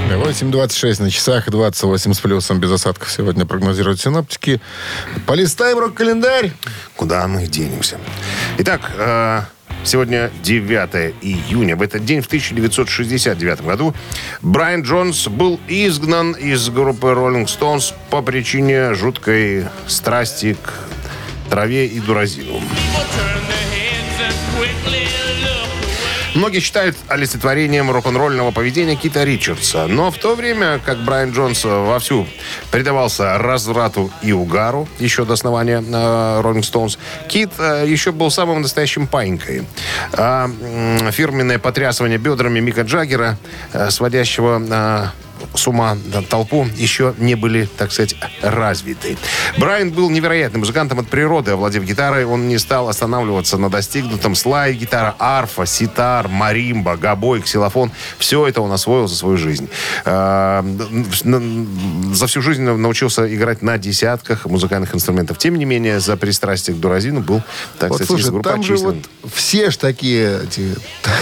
[0.10, 4.62] 8.26 на часах, 28 с плюсом без осадков сегодня прогнозируют синоптики.
[5.25, 6.51] Полистаем рок-календарь.
[6.95, 7.97] Куда мы денемся?
[8.58, 9.41] Итак, э,
[9.84, 11.75] сегодня 9 июня.
[11.75, 13.93] В этот день, в 1969 году,
[14.41, 20.73] Брайан Джонс был изгнан из группы Rolling Stones по причине жуткой страсти к
[21.49, 22.62] траве и дуразину.
[26.38, 29.88] Многие считают олицетворением рок-н-ролльного поведения Кита Ричардса.
[29.88, 32.28] Но в то время, как Брайан Джонс вовсю
[32.70, 38.62] предавался разврату и угару еще до основания э, Rolling Stones, Кит э, еще был самым
[38.62, 39.65] настоящим панькой.
[40.13, 40.48] А
[41.12, 43.39] фирменное потрясывание бедрами Мика Джаггера,
[43.74, 45.12] э, сводящего
[45.58, 45.98] с ума
[46.30, 49.17] толпу еще не были, так сказать, развиты.
[49.58, 51.52] Брайан был невероятным музыкантом от природы.
[51.52, 54.36] Овладев гитарой, он не стал останавливаться на достигнутом.
[54.36, 57.91] Слайд, гитара, арфа, ситар, маримба, гобой, ксилофон.
[58.17, 59.70] Все это он освоил за свою жизнь.
[60.06, 60.65] А,
[62.13, 65.38] За всю жизнь научился играть на десятках музыкальных инструментов.
[65.38, 67.41] Тем не менее, за пристрастие к дуразину был,
[67.80, 68.98] так Вот, сказать, слушай, там же вот
[69.34, 70.76] все ж такие эти,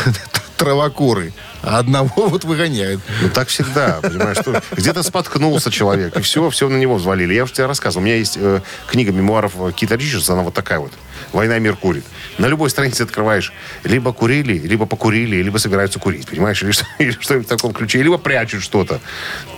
[0.57, 1.33] травокуры.
[1.65, 3.01] А одного вот выгоняют.
[3.21, 7.33] Ну, так всегда, понимаешь, что где-то споткнулся человек, и все, все на него взвалили.
[7.33, 10.79] Я уже тебе рассказывал, у меня есть э, книга мемуаров Кита Ричардса, она вот такая
[10.79, 10.91] вот.
[11.31, 12.03] «Война и мир курит».
[12.37, 13.51] На любой странице открываешь,
[13.83, 18.03] либо курили, либо покурили, либо собираются курить, понимаешь, или, что- или что-нибудь в таком ключе,
[18.03, 18.99] либо прячут что-то.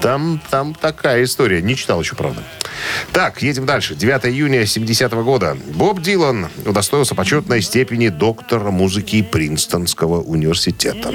[0.02, 1.62] Там, там такая история.
[1.62, 2.44] Не читал еще, правда.
[3.12, 3.96] Так, едем дальше.
[3.96, 5.58] 9 июня 70 года.
[5.74, 11.12] Боб Дилан удостоился почетной степени доктора музыки Принстонского университета.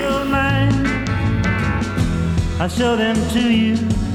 [2.63, 4.12] I'll show them to you.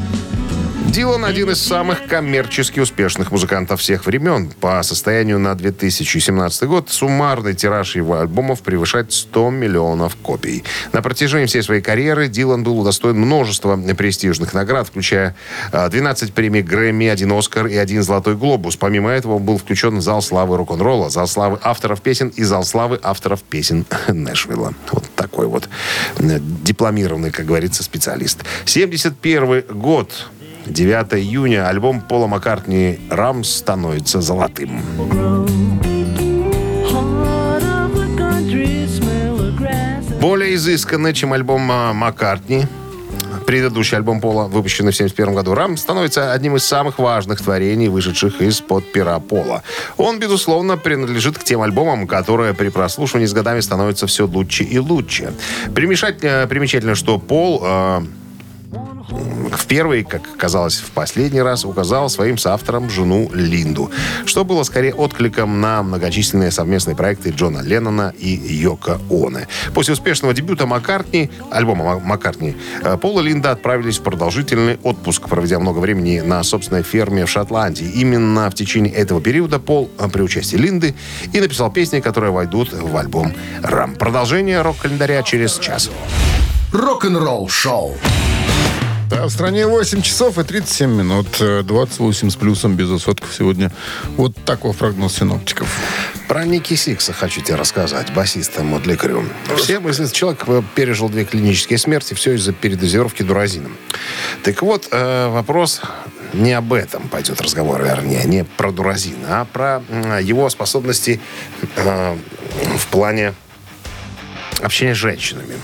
[0.98, 4.50] Дилан один из самых коммерчески успешных музыкантов всех времен.
[4.60, 10.64] По состоянию на 2017 год суммарный тираж его альбомов превышает 100 миллионов копий.
[10.94, 15.36] На протяжении всей своей карьеры Дилан был удостоен множества престижных наград, включая
[15.72, 18.76] а, 12 премий Грэмми, один Оскар и один Золотой Глобус.
[18.76, 22.64] Помимо этого он был включен в зал славы рок-н-ролла, зал славы авторов песен и зал
[22.64, 24.74] славы авторов песен Нэшвилла.
[24.92, 25.70] Вот такой вот
[26.18, 28.40] э, дипломированный, как говорится, специалист.
[28.66, 30.12] 71 год.
[30.70, 34.82] 9 июня альбом Пола Маккартни «Рам» становится золотым.
[40.20, 42.66] Более изысканный, чем альбом а, Маккартни,
[43.46, 48.42] предыдущий альбом Пола, выпущенный в 1971 году, «Рам» становится одним из самых важных творений, вышедших
[48.42, 49.64] из-под пера Пола.
[49.96, 54.80] Он, безусловно, принадлежит к тем альбомам, которые при прослушивании с годами становятся все лучше и
[54.80, 55.34] лучше.
[55.74, 57.62] Примешать- э, примечательно, что Пол...
[57.64, 58.02] э,
[59.10, 63.92] в первый, как казалось, в последний раз указал своим соавтором жену Линду,
[64.26, 69.48] что было скорее откликом на многочисленные совместные проекты Джона Леннона и Йока Оне.
[69.74, 75.28] После успешного дебюта Маккартни, альбома Ма- Маккартни, э, Пол и Линда отправились в продолжительный отпуск,
[75.28, 77.90] проведя много времени на собственной ферме в Шотландии.
[77.96, 80.96] Именно в течение этого периода Пол э, при участии Линды
[81.34, 83.96] и написал песни, которые войдут в альбом «Рам».
[83.96, 85.90] Продолжение рок-календаря через час.
[86.74, 87.96] Рок-н-ролл шоу.
[89.10, 91.28] Да, в стране 8 часов и 37 минут.
[91.40, 93.72] Э, 28 с плюсом без осадков сегодня.
[94.18, 95.70] Вот такой прогноз синоптиков.
[96.28, 99.24] Про Ники Сикса хочу тебе рассказать, басиста Модли Крю.
[99.56, 103.78] Всем известно, человек э, пережил две клинические смерти, все из-за передозировки дуразином.
[104.44, 105.82] Так вот, э, вопрос
[106.34, 109.82] не об этом пойдет разговор, вернее, не про дуразин, а про
[110.22, 111.22] его способности
[111.78, 112.18] э,
[112.78, 113.34] в плане
[114.62, 115.56] общения с женщинами.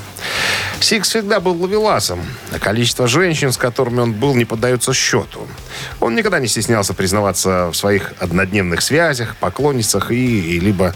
[0.80, 2.20] Сикс всегда был ловеласом,
[2.52, 5.48] а количество женщин, с которыми он был, не поддается счету.
[6.00, 10.94] Он никогда не стеснялся признаваться в своих однодневных связях, поклонницах и, и либо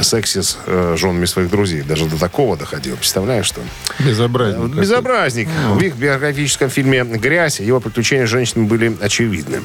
[0.00, 1.82] сексе с э, женами своих друзей.
[1.82, 2.96] Даже до такого доходил.
[2.96, 3.60] Представляешь, что?
[4.00, 4.58] Безобразие.
[4.58, 5.48] Вот Безобразник.
[5.68, 9.60] В их биографическом фильме «Грязь» его приключения с женщинами были очевидны.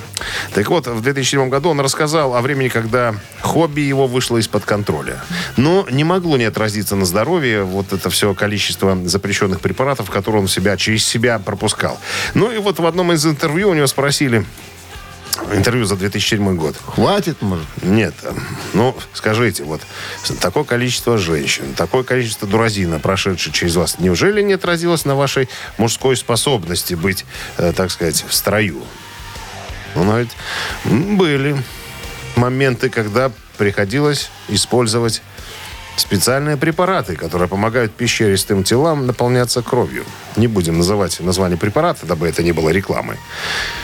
[0.53, 5.23] Так вот, в 2007 году он рассказал о времени, когда хобби его вышло из-под контроля.
[5.57, 10.47] Но не могло не отразиться на здоровье вот это все количество запрещенных препаратов, которые он
[10.47, 11.99] себя, через себя пропускал.
[12.33, 14.45] Ну и вот в одном из интервью у него спросили,
[15.51, 17.65] интервью за 2007 год, Хватит, может?
[17.81, 18.13] нет.
[18.23, 18.31] э,
[18.73, 19.81] Ну, скажите, вот
[20.39, 26.15] такое количество женщин, такое количество дуразина, прошедшее через вас, неужели не отразилось на вашей мужской
[26.15, 27.25] способности быть,
[27.57, 28.83] э, так сказать, в строю?
[29.95, 30.29] Говорит,
[30.85, 31.55] «М, были
[32.35, 35.21] моменты, когда приходилось использовать
[35.95, 40.05] специальные препараты, которые помогают пещеристым телам наполняться кровью.
[40.35, 43.17] Не будем называть название препарата, дабы это не было рекламой.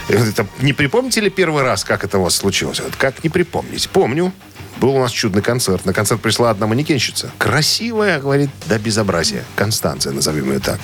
[0.07, 2.79] Это, не припомните ли первый раз, как это у вас случилось?
[2.79, 3.89] Вот как не припомнить?
[3.89, 4.33] Помню.
[4.77, 5.85] Был у нас чудный концерт.
[5.85, 7.31] На концерт пришла одна манекенщица.
[7.37, 9.43] Красивая, говорит, до безобразия.
[9.55, 10.79] Констанция, назовем ее так.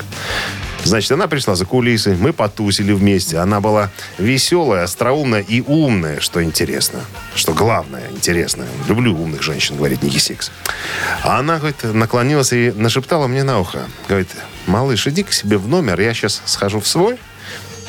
[0.85, 3.39] Значит, она пришла за кулисы, мы потусили вместе.
[3.39, 6.99] Она была веселая, остроумная и умная, что интересно.
[7.33, 8.65] Что главное, интересно.
[8.87, 10.51] Люблю умных женщин, говорит Ники Сикс.
[11.23, 13.79] А она, говорит, наклонилась и нашептала мне на ухо.
[14.07, 14.29] Говорит,
[14.67, 17.17] малыш, иди к себе в номер, я сейчас схожу в свой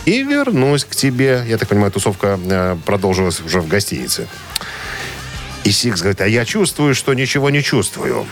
[0.06, 1.44] и вернусь к тебе.
[1.46, 4.26] Я так понимаю, тусовка э, продолжилась уже в гостинице.
[5.64, 8.26] И Сикс говорит, а я чувствую, что ничего не чувствую.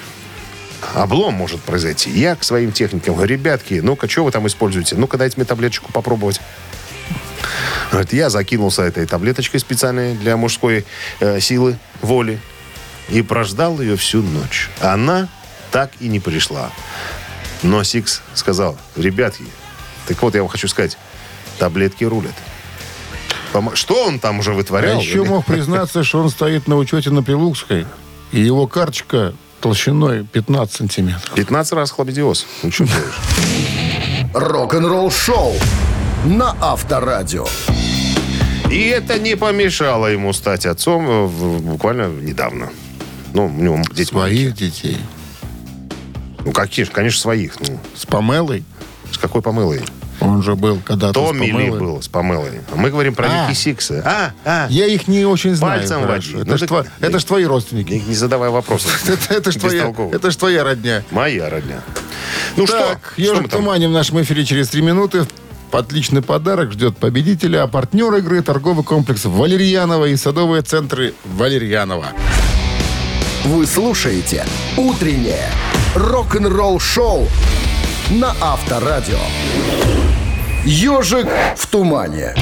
[0.94, 2.10] Облом может произойти.
[2.10, 4.96] Я к своим техникам говорю, ребятки, ну-ка, что вы там используете?
[4.96, 6.40] Ну-ка, дайте мне таблеточку попробовать.
[7.90, 10.84] Говорит, я закинулся этой таблеточкой специальной для мужской
[11.20, 12.40] э, силы, воли.
[13.10, 14.70] И прождал ее всю ночь.
[14.80, 15.28] Она
[15.70, 16.70] так и не пришла.
[17.62, 19.44] Но Сикс сказал, ребятки,
[20.06, 20.96] так вот я вам хочу сказать,
[21.58, 22.34] таблетки рулят.
[23.74, 25.00] Что он там уже А вытворял?
[25.00, 27.86] еще мог признаться, что он стоит на учете на Прилукской,
[28.32, 31.32] и его карточка толщиной 15 сантиметров.
[31.36, 32.44] 15 раз хлопидиоз.
[32.62, 33.14] Ну, что делаешь?
[34.34, 35.54] Рок-н-ролл шоу
[36.26, 37.46] на Авторадио.
[38.70, 41.26] И это не помешало ему стать отцом э,
[41.60, 42.68] буквально недавно.
[43.32, 44.52] Ну, у него дети маленькие.
[44.52, 44.98] Своих детей.
[46.44, 47.58] Ну, какие же, конечно, своих.
[47.60, 48.64] Ну, С Памелой.
[49.12, 49.80] с какой помылой?
[50.24, 52.60] Он же был когда-то с Томми Ли был с помылой.
[52.72, 53.48] А мы говорим про А.
[53.48, 54.02] Ники Сикса.
[54.04, 54.66] А, а.
[54.70, 56.34] Я их не очень знаю Пальцем води.
[56.36, 57.92] Это, Ну, ж так- тво- это ж твои родственники.
[57.92, 58.90] Не, не задавай вопросов.
[59.08, 61.02] Это, это ж твоя, это ж твоя родня.
[61.10, 61.80] Моя родня.
[62.56, 63.22] Ну так, что?
[63.22, 65.26] «Ежик тумане» в нашем эфире через три минуты.
[65.72, 72.06] Отличный подарок ждет победителя, а партнер игры торговый комплекс «Валерьянова» и садовые центры «Валерьянова».
[73.44, 75.50] Вы слушаете «Утреннее
[75.96, 77.26] рок-н-ролл-шоу»
[78.10, 79.18] на Авторадио.
[80.64, 82.34] «Ежик в тумане».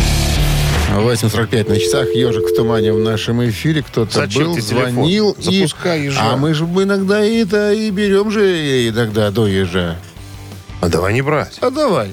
[0.95, 2.09] 8.45 на часах.
[2.15, 3.83] «Ежик в тумане» в нашем эфире.
[3.83, 5.37] Кто-то Зачем был, звонил.
[5.39, 6.21] и- Запускай ежа.
[6.23, 9.97] А мы же иногда и это и берем же иногда до ежа.
[10.81, 11.59] А давай не брать.
[11.61, 12.11] А давай.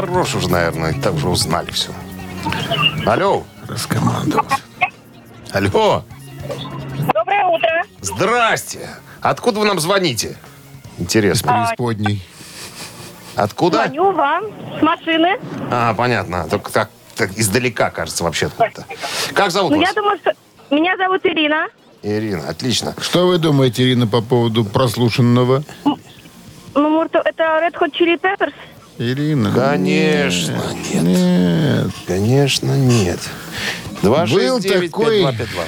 [0.00, 0.92] Хорош уже, наверное.
[1.00, 1.90] Так уже узнали все.
[3.06, 3.44] Алло.
[3.66, 4.58] Раскомандовался.
[5.52, 6.04] Алло.
[7.14, 7.82] Доброе утро.
[8.02, 8.90] Здрасте.
[9.22, 10.36] Откуда вы нам звоните?
[10.98, 11.66] Интересно.
[11.66, 12.22] Преисподней.
[13.36, 13.84] Откуда?
[13.86, 14.44] Звоню вам
[14.78, 15.38] с машины.
[15.70, 16.46] А, понятно.
[16.48, 18.84] Только так, так издалека, кажется, вообще откуда-то.
[19.34, 19.88] Как зовут Ну, вас?
[19.88, 20.32] я думаю, что...
[20.70, 21.68] Меня зовут Ирина.
[22.02, 22.94] Ирина, отлично.
[23.00, 25.62] Что вы думаете, Ирина, по поводу прослушанного?
[25.84, 28.52] Ну, может, это Red Hot Chili Peppers?
[28.98, 29.52] Ирина.
[29.52, 31.02] Конечно, нет.
[31.02, 31.90] Нет.
[32.06, 33.20] Конечно, нет.
[34.02, 35.64] 269 такой- 5252.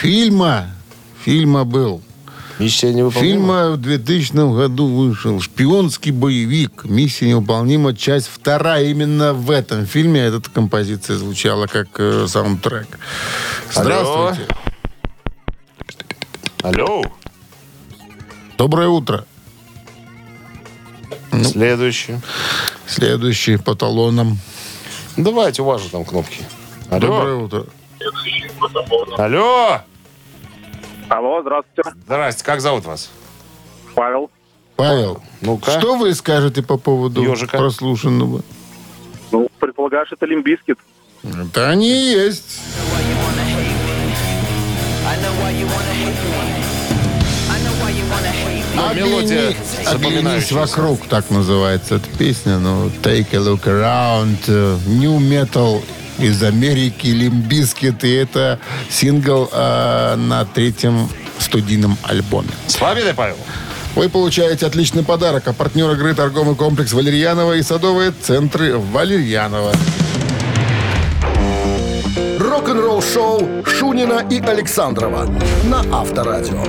[0.00, 0.66] Фильма.
[1.24, 2.02] Фильма был.
[2.58, 3.22] Миссия невыполнима.
[3.34, 6.84] Фильма в 2000 году вышел «Шпионский боевик.
[6.84, 7.94] Миссия невыполнима.
[7.94, 8.84] Часть вторая».
[8.84, 12.86] Именно в этом фильме эта композиция звучала как э, саундтрек.
[13.72, 14.46] Здравствуйте.
[16.62, 17.02] Алло.
[18.58, 19.24] Доброе утро.
[21.32, 21.44] Ну.
[21.44, 22.16] Следующий.
[22.86, 24.38] Следующий по талонам.
[25.16, 26.42] Давайте, у вас же там кнопки.
[26.90, 27.00] Алло.
[27.00, 27.64] Доброе утро.
[29.16, 29.80] Алло.
[31.08, 31.90] Алло, здравствуйте.
[32.06, 33.10] Здрасте, как зовут вас?
[33.94, 34.30] Павел.
[34.76, 35.70] Павел, Ну-ка.
[35.78, 37.58] что вы скажете по поводу Ёжика.
[37.58, 38.42] прослушанного?
[39.30, 40.78] Ну, предполагаешь, это Limp Bizkit.
[41.22, 42.60] Это они и есть.
[48.94, 49.56] Мелодия Оглянись
[49.90, 50.54] запоминающаяся.
[50.54, 52.58] вокруг, так называется эта песня.
[52.58, 54.38] Ну, Take a look around.
[54.46, 55.82] э, Nu Metal
[56.18, 58.04] из Америки, Limp Bizkit.
[58.04, 58.58] И это
[58.90, 61.08] сингл э, на третьем
[61.38, 62.48] студийном альбоме.
[62.66, 63.36] С победой, Павел.
[63.94, 65.46] Вы получаете отличный подарок.
[65.48, 69.72] А партнер игры торговый комплекс Валерьянова и садовые центры Валерьянова.
[72.38, 75.26] Рок-н-ролл-шоу Шунина и Александрова
[75.64, 76.62] на Авторадио.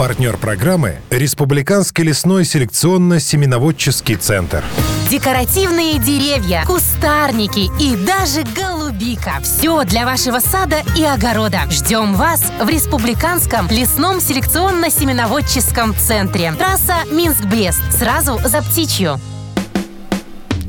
[0.00, 4.64] Партнер программы– Республиканский лесной селекционно-семеноводческий центр.
[5.10, 9.32] Декоративные деревья, кустарники и даже голубика.
[9.42, 11.64] Все для вашего сада и огорода.
[11.68, 16.54] Ждем вас в Республиканском лесном селекционно-семеноводческом центре.
[16.54, 17.82] Трасса Минск-Брест.
[17.98, 19.20] Сразу за птичью.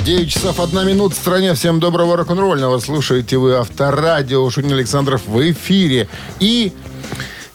[0.03, 1.53] 9 часов 1 минута в стране.
[1.53, 2.79] Всем доброго рок-н-ролльного.
[2.79, 4.49] Слушаете вы Авторадио.
[4.49, 6.09] Шунин Александров в эфире.
[6.41, 6.73] И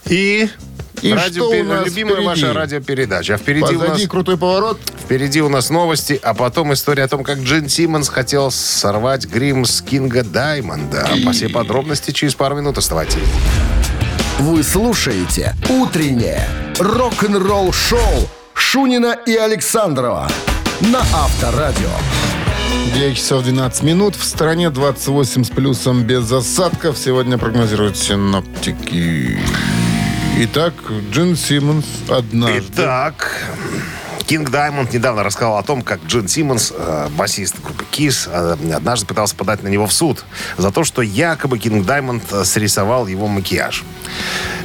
[0.05, 0.49] И...
[1.01, 2.27] И радио, что у нас любимая впереди?
[2.27, 3.35] ваша радиопередача.
[3.35, 4.79] А впереди у, нас, позади крутой поворот.
[4.99, 9.65] впереди у нас новости, а потом история о том, как Джин Симмонс хотел сорвать грим
[9.65, 11.07] с Кинга Даймонда.
[11.25, 13.17] По все подробности через пару минут оставайтесь.
[14.39, 16.47] Вы слушаете «Утреннее
[16.79, 20.29] рок-н-ролл-шоу» Шунина и Александрова
[20.81, 21.89] на Авторадио.
[22.93, 24.15] 9 часов 12 минут.
[24.15, 26.97] В стране 28 с плюсом без осадков.
[26.97, 29.39] Сегодня прогнозируют синоптики.
[30.39, 30.73] Итак,
[31.11, 32.83] Джин Симмонс однажды.
[32.83, 33.47] Итак,
[34.27, 39.05] Кинг Даймонд недавно рассказал о том, как Джин Симмонс, э, басист группы Kiss, э, однажды
[39.05, 40.25] пытался подать на него в суд
[40.57, 43.85] за то, что якобы Кинг Даймонд э, срисовал его макияж.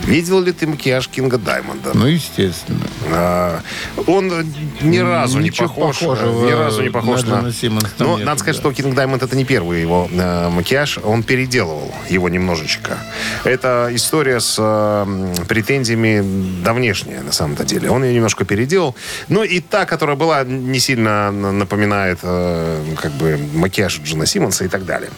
[0.05, 1.93] Видел ли ты макияж Кинга Даймонда?
[1.95, 2.81] Ну, естественно.
[3.13, 3.61] А,
[4.07, 4.33] он
[4.81, 5.99] ни разу не Ничего похож.
[5.99, 7.53] похожего Ни разу не похож на на...
[7.53, 8.71] Симмонса там Ну, нету, надо сказать, да.
[8.71, 10.99] что Кинг Даймонд это не первый его э, макияж.
[11.05, 12.99] Он переделывал его немножечко.
[13.45, 17.89] Это история с э, претензиями давнешняя, на самом-то деле.
[17.89, 18.97] Он ее немножко переделал.
[19.29, 24.65] Ну, и та, которая была, не сильно на- напоминает э, как бы макияж Джона Симмонса
[24.65, 25.11] и так далее.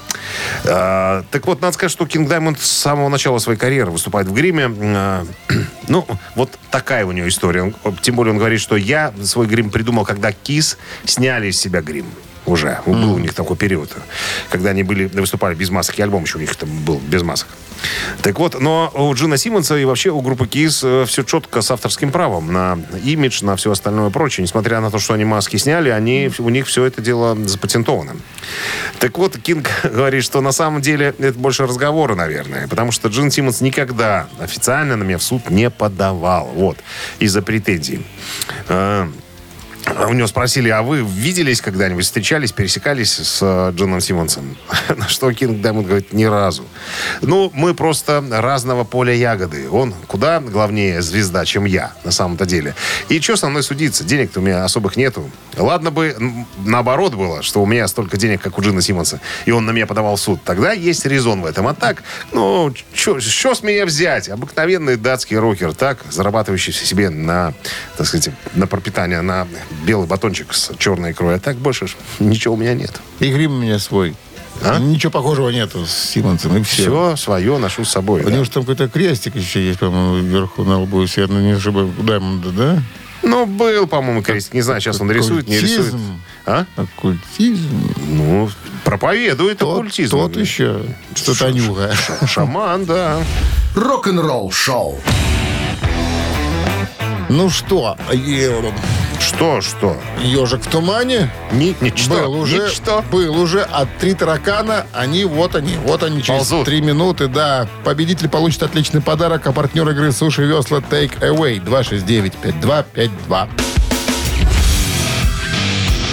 [0.64, 4.32] Э, так вот, надо сказать, что Кинг Даймонд с самого начала своей карьеры выступает в
[4.32, 4.70] гриме.
[4.76, 5.24] Э,
[5.89, 7.62] ну, вот такая у него история.
[7.62, 11.80] Он- тем более он говорит, что я свой грим придумал, когда Kiss сняли из себя
[11.80, 12.07] грим.
[12.47, 12.80] Уже.
[12.86, 13.90] Был у них такой период,
[14.51, 15.99] когда они были, выступали без масок.
[15.99, 17.49] И альбом еще у них там был без масок.
[18.22, 22.11] Так вот, но у Джина Симмонса и вообще у группы Kiss все четко с авторским
[22.11, 24.42] правом на имидж, на все остальное прочее.
[24.42, 28.16] Несмотря на то, что они маски сняли, они, у них все это дело запатентовано.
[28.99, 33.30] Так вот, Кинг говорит, что на самом деле это больше разговоры, наверное, потому что Джин
[33.30, 36.51] Симмонс никогда официально на меня в суд не подавал.
[36.55, 36.78] Вот.
[37.18, 38.05] Из-за претензий.
[39.87, 44.57] У него спросили, а вы виделись когда-нибудь, встречались, пересекались с э, Джоном Симмонсом?
[44.97, 46.64] На что Кинг Даймонд говорит, ни разу.
[47.20, 49.68] Ну, мы просто разного поля ягоды.
[49.68, 52.74] Он куда главнее звезда, чем я, на самом-то деле.
[53.09, 54.05] И что со мной судиться?
[54.05, 55.30] Денег-то у меня особых нету.
[55.57, 56.16] Ладно бы
[56.64, 59.87] наоборот было, что у меня столько денег, как у Джина Симмонса, и он на меня
[59.87, 60.43] подавал суд.
[60.45, 61.68] Тогда есть резон в этом.
[61.68, 64.28] А так, ну, что с меня взять?
[64.28, 67.53] Обыкновенный датский рокер, так, зарабатывающий себе на,
[67.97, 69.47] так сказать, на пропитание, на
[69.85, 71.37] белый батончик с черной икрой.
[71.37, 71.87] А так больше
[72.18, 73.01] ничего у меня нет.
[73.20, 74.14] И грим у меня свой.
[74.62, 74.79] А?
[74.79, 76.83] Ничего похожего нету с Симмонсом, и все.
[76.83, 78.22] Все свое ношу с собой.
[78.22, 78.31] У да.
[78.31, 81.91] него же там какой-то крестик еще есть, по-моему, вверху на лбу, если я не ошибаюсь,
[81.99, 82.83] Даймонда, да?
[83.22, 84.55] Ну, был, по-моему, крестик.
[84.55, 85.89] Не знаю, сейчас он рисует, не рисует.
[85.89, 86.20] Оккультизм.
[86.47, 86.66] А?
[86.77, 87.95] Оккультизм.
[88.09, 88.51] Ну,
[88.85, 90.11] проповедует Тот, оккультизм.
[90.11, 90.83] тот еще.
[91.14, 91.95] Что-то нюха.
[92.27, 93.22] Шаман, да.
[93.75, 95.01] Рок-н-ролл шоу.
[97.35, 98.72] Ну что, е-
[99.18, 99.97] Что, что?
[100.22, 101.32] ежик в тумане?
[101.51, 102.14] Ни, ничто.
[102.14, 103.03] Был уже, Ничто.
[103.11, 106.66] был уже, а три таракана, они, вот они, вот они через Ползут.
[106.66, 107.66] три минуты, да.
[107.82, 113.49] Победитель получит отличный подарок, а партнер игры «Суши Весла Take Away» 269-5252.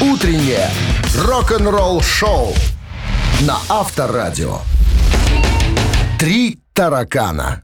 [0.01, 0.71] Утреннее
[1.19, 2.55] рок-н-ролл шоу
[3.41, 4.57] на Авторадио.
[6.17, 7.61] Три таракана.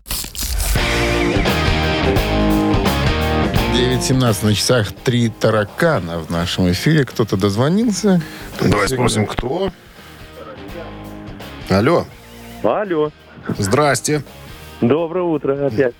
[3.97, 7.03] 9.17 на часах три таракана в нашем эфире.
[7.03, 8.21] Кто-то дозвонился.
[8.61, 9.71] Давай спросим, кто?
[11.67, 12.05] Алло.
[12.61, 13.11] Алло.
[13.57, 14.21] Здрасте.
[14.81, 15.95] Доброе утро опять.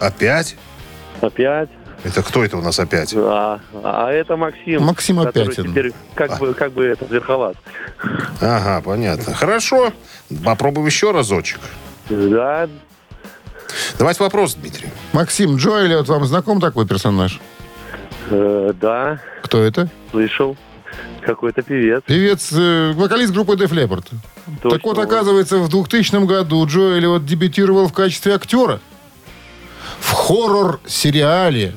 [0.00, 0.56] Опять?
[1.20, 1.68] Опять.
[2.02, 3.12] Это кто это у нас опять?
[3.14, 4.82] А, а это Максим.
[4.82, 7.56] Максим опять теперь как бы, как бы это, верхолаз.
[8.40, 9.34] Ага, понятно.
[9.34, 9.92] Хорошо.
[10.42, 11.60] Попробуем еще разочек.
[12.08, 12.70] Да,
[13.98, 14.88] Давайте вопрос, Дмитрий.
[15.12, 17.40] Максим Джоэли, вот вам знаком такой персонаж?
[18.30, 19.88] э, да, Кто это?
[20.10, 20.56] слышал.
[21.22, 22.02] Какой-то певец.
[22.06, 24.04] Певец, э, вокалист группы Def Leppard.
[24.62, 24.70] Точно.
[24.70, 28.80] Так вот, оказывается, в 2000 году Джоэли вот дебютировал в качестве актера
[30.00, 31.72] в хоррор-сериале,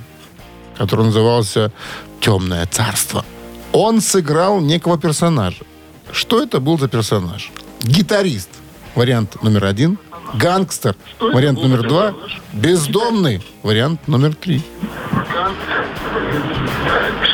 [0.77, 1.71] который назывался
[2.19, 3.23] «Темное царство».
[3.71, 5.63] Он сыграл некого персонажа.
[6.11, 7.51] Что это был за персонаж?
[7.81, 8.49] Гитарист,
[8.95, 9.97] вариант номер один.
[10.35, 12.13] Гангстер, вариант номер два.
[12.53, 14.61] Бездомный, вариант номер три.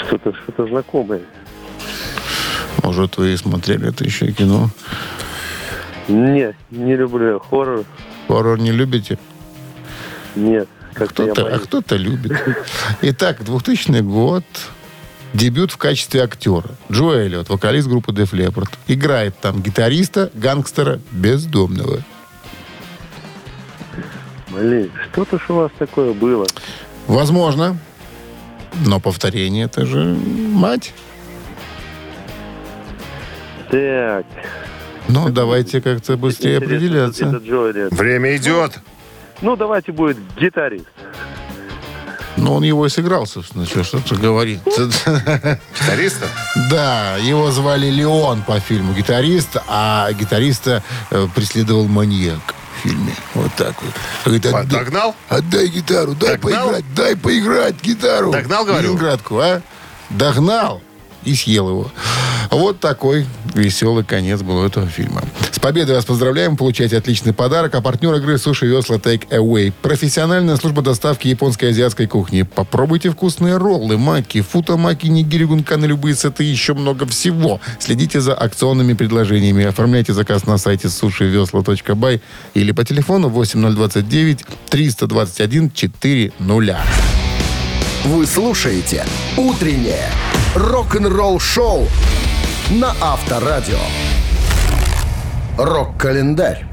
[0.06, 1.22] Что-то что знакомое.
[2.84, 4.70] Может, вы смотрели это еще кино?
[6.08, 7.86] Не, не люблю хоррор.
[8.28, 9.18] Хоррор не любите?
[10.36, 10.68] Нет.
[10.94, 12.34] Кто-то, а кто-то любит.
[13.02, 14.44] Итак, 2000 год.
[15.34, 16.70] Дебют в качестве актера.
[16.91, 18.70] Джо Эллиот, вокалист группы Def Leppard.
[18.88, 22.04] Играет там гитариста, гангстера, бездомного.
[24.54, 26.45] Блин, что-то ж у вас такое было.
[27.08, 27.78] Возможно.
[28.86, 30.93] Но повторение это же мать.
[33.70, 34.26] Так.
[35.08, 37.26] Ну, давайте как-то быстрее интересно, определяться.
[37.26, 37.95] Это.
[37.95, 38.80] Время идет.
[39.41, 40.88] Ну, давайте будет гитарист.
[42.38, 44.60] Но он его и сыграл, собственно, что что-то говорит.
[44.66, 46.26] Гитариста?
[46.70, 50.82] Да, его звали Леон по фильму «Гитарист», а гитариста
[51.12, 53.16] э, преследовал маньяк фильме.
[53.34, 53.94] Вот так вот.
[54.26, 55.16] Говорит, «Отдай- Догнал?
[55.30, 56.66] Отдай гитару, дай Догнал?
[56.68, 58.32] поиграть, дай поиграть гитару.
[58.32, 58.90] Догнал, говорю?
[58.90, 59.62] Ленинградку, а?
[60.10, 60.82] Догнал
[61.26, 61.92] и съел его.
[62.52, 65.24] Вот такой веселый конец был у этого фильма.
[65.52, 66.56] С победой вас поздравляем.
[66.56, 67.74] Получайте отличный подарок.
[67.76, 69.74] А партнер игры Суши Весла Take Away.
[69.82, 72.44] Профессиональная служба доставки японской и азиатской кухни.
[72.44, 77.60] Попробуйте вкусные роллы, маки, футамаки, нигири, гунканы, любые сеты и еще много всего.
[77.80, 79.66] Следите за акционными предложениями.
[79.66, 82.22] Оформляйте заказ на сайте сушивесла.бай
[82.54, 87.33] или по телефону 8029 321 400.
[88.06, 89.06] Вы слушаете
[89.38, 90.10] «Утреннее
[90.56, 91.88] рок-н-ролл-шоу»
[92.72, 93.80] на Авторадио.
[95.58, 96.66] Рок-календарь.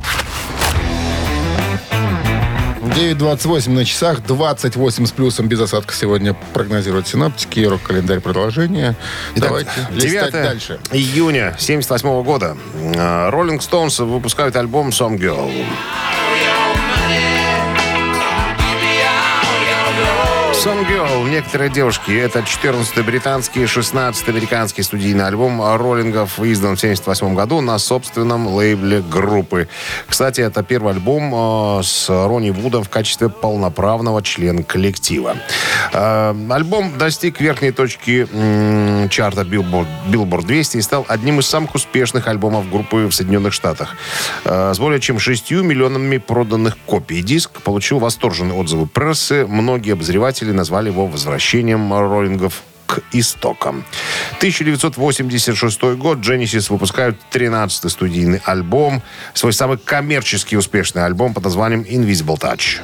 [2.82, 7.60] 9.28 на часах, 28 с плюсом без осадка сегодня прогнозируют синаптики.
[7.60, 8.96] Рок-календарь продолжение.
[9.36, 10.80] Давайте листать 9 дальше.
[10.90, 12.56] июня 78 года.
[12.74, 15.48] Э, Rolling Stones выпускают альбом Some Girl.
[20.62, 22.10] Some Girl, некоторые девушки.
[22.10, 29.00] Это 14-й британский, 16-й американский студийный альбом роллингов, издан в 78 году на собственном лейбле
[29.00, 29.68] группы.
[30.06, 35.36] Кстати, это первый альбом э, с Ронни Вудом в качестве полноправного члена коллектива.
[35.94, 38.28] Э, альбом достиг верхней точки
[39.08, 43.96] чарта Billboard, Billboard 200 и стал одним из самых успешных альбомов группы в Соединенных Штатах.
[44.44, 47.22] Э, с более чем 6 миллионами проданных копий.
[47.22, 49.46] Диск получил восторженные отзывы прессы.
[49.46, 53.84] Многие обозреватели назвали его возвращением роллингов к истокам.
[54.38, 62.38] 1986 год Genesis выпускают 13-й студийный альбом, свой самый коммерчески успешный альбом под названием Invisible
[62.38, 62.80] Touch.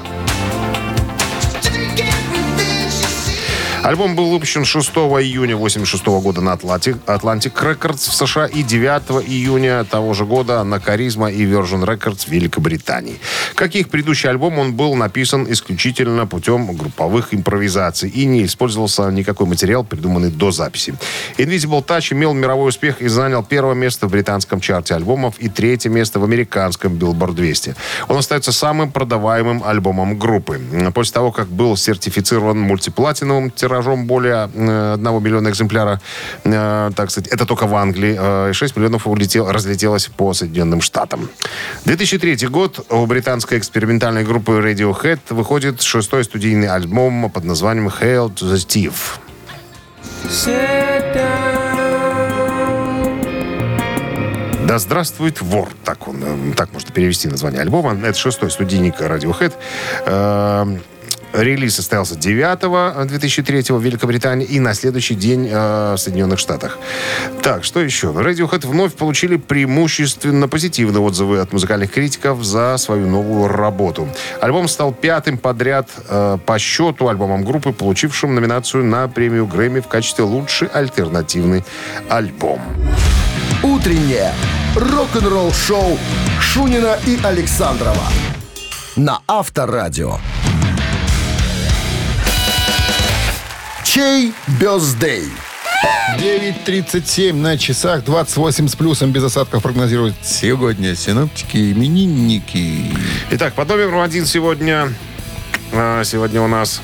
[3.87, 9.29] Альбом был выпущен 6 июня 1986 года на Atlantic, Atlantic Records в США и 9
[9.29, 13.21] июня того же года на Charisma и Virgin Records в Великобритании.
[13.55, 19.09] Как и их предыдущий альбом, он был написан исключительно путем групповых импровизаций и не использовался
[19.13, 20.97] никакой материал, придуманный до записи.
[21.39, 25.91] Invisible Touch имел мировой успех и занял первое место в британском чарте альбомов и третье
[25.91, 27.77] место в американском Billboard 200.
[28.09, 30.61] Он остается самым продаваемым альбомом группы.
[30.93, 36.01] После того, как был сертифицирован мультиплатиновым тиражом более э, 1 миллиона экземпляра,
[36.45, 41.29] э, так сказать, это только в Англии, э, 6 миллионов улетел, разлетелось по Соединенным Штатам.
[41.85, 48.53] 2003 год у британской экспериментальной группы Radiohead выходит шестой студийный альбом под названием Hail to
[48.53, 48.95] the Steve.
[54.67, 55.69] Да здравствует вор.
[55.85, 57.97] Так, он, э, так можно перевести название альбома.
[58.03, 59.53] Это шестой студийник Radiohead.
[61.33, 66.79] Э, Релиз состоялся 9 2003 в Великобритании и на следующий день э, в Соединенных Штатах.
[67.43, 68.09] Так, что еще?
[68.09, 74.09] Radiohead вновь получили преимущественно позитивные отзывы от музыкальных критиков за свою новую работу.
[74.41, 79.89] Альбом стал пятым подряд э, по счету альбомом группы, получившим номинацию на премию Грэмми в
[79.89, 81.65] качестве лучший альтернативный
[82.09, 82.61] альбом.
[83.63, 84.33] Утреннее
[84.77, 85.99] рок-н-ролл-шоу
[86.41, 88.05] Шунина и Александрова
[88.97, 90.19] на Авторадио.
[93.97, 95.25] Чей бездей?
[96.19, 102.95] 9.37 на часах, 28 с плюсом без осадков прогнозируют сегодня синоптики именинники.
[103.31, 104.93] Итак, по номеру один сегодня,
[105.73, 106.83] а, сегодня у нас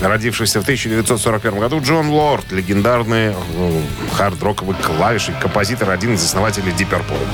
[0.00, 3.82] родившийся в 1941 году Джон Лорд, легендарный э,
[4.16, 7.28] хард-роковый клавишник, композитор, один из основателей Deep Purple.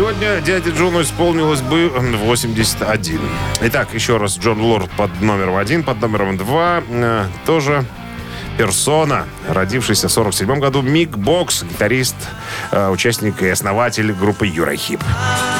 [0.00, 3.20] Сегодня дяде Джону исполнилось бы 81.
[3.60, 7.84] Итак, еще раз, Джон Лорд под номером один, под номером два э, тоже
[8.56, 12.16] персона, родившийся в 47 году, Мик Бокс, гитарист,
[12.70, 15.02] э, участник и основатель группы Юрахип.
[15.02, 15.59] Мик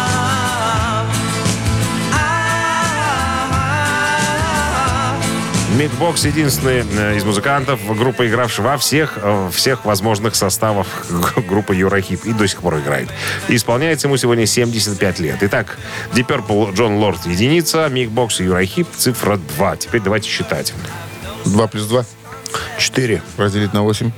[5.88, 10.86] Бокс единственный э, из музыкантов группы, игравший во всех, э, всех возможных составах
[11.48, 13.08] группы Юрахип и до сих пор играет.
[13.48, 15.38] И исполняется ему сегодня 75 лет.
[15.40, 15.78] Итак,
[16.12, 19.76] Deep Purple Джон Лорд единица, Мик Бокс и Юрахип цифра 2.
[19.76, 20.74] Теперь давайте считать.
[21.46, 22.04] 2 плюс 2
[22.78, 23.22] 4.
[23.38, 24.10] разделить на 8.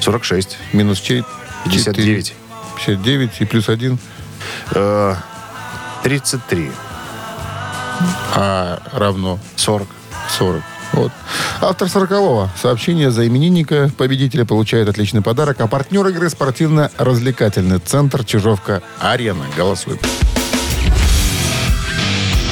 [0.00, 0.58] 46.
[0.72, 1.24] Минус 4.
[1.64, 2.34] 59.
[2.76, 3.98] 59 и плюс 1.
[4.74, 5.14] Э,
[6.04, 6.70] 33.
[8.34, 9.88] А равно 40.
[10.28, 10.62] 40.
[10.92, 11.12] Вот.
[11.60, 12.48] Автор 40-го.
[12.60, 15.60] Сообщение за именинника победителя получает отличный подарок.
[15.60, 19.44] А партнер игры спортивно-развлекательный центр Чижовка-Арена.
[19.56, 19.98] Голосуем.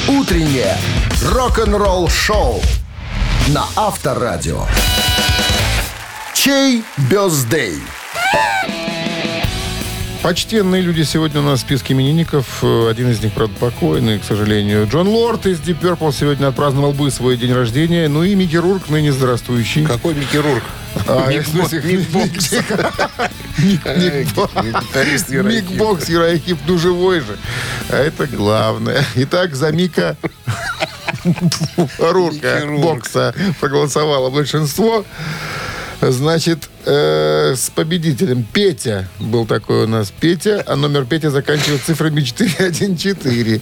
[0.07, 0.77] Утреннее
[1.23, 2.61] рок-н-ролл-шоу
[3.49, 4.65] на Авторадио.
[6.33, 7.79] Чей бездей?
[10.21, 12.59] Почтенные люди сегодня у нас в списке именинников.
[12.63, 14.87] Э, Один из них, правда, покойный, к сожалению.
[14.87, 18.07] Джон Лорд из Deep Purple сегодня отпраздновал бы свой день рождения.
[18.07, 19.85] Ну и Микки Рурк, ныне здравствующий.
[19.85, 20.63] Какой Микки Рурк?
[21.07, 22.51] А, Мик в смысле, Бок- Мик Бокс.
[23.59, 25.77] Мик- Ай, Мик Бок- гитарист Мик Юрахип.
[25.77, 27.37] Бокс, Юрахип, ну живой же.
[27.89, 29.03] А это главное.
[29.15, 30.17] Итак, за Мика
[31.99, 32.63] Рурка.
[32.77, 35.05] Бокса проголосовало большинство.
[36.01, 42.21] Значит, э, с победителем Петя был такой у нас Петя, а номер Петя заканчивается цифрами
[42.21, 43.61] 414.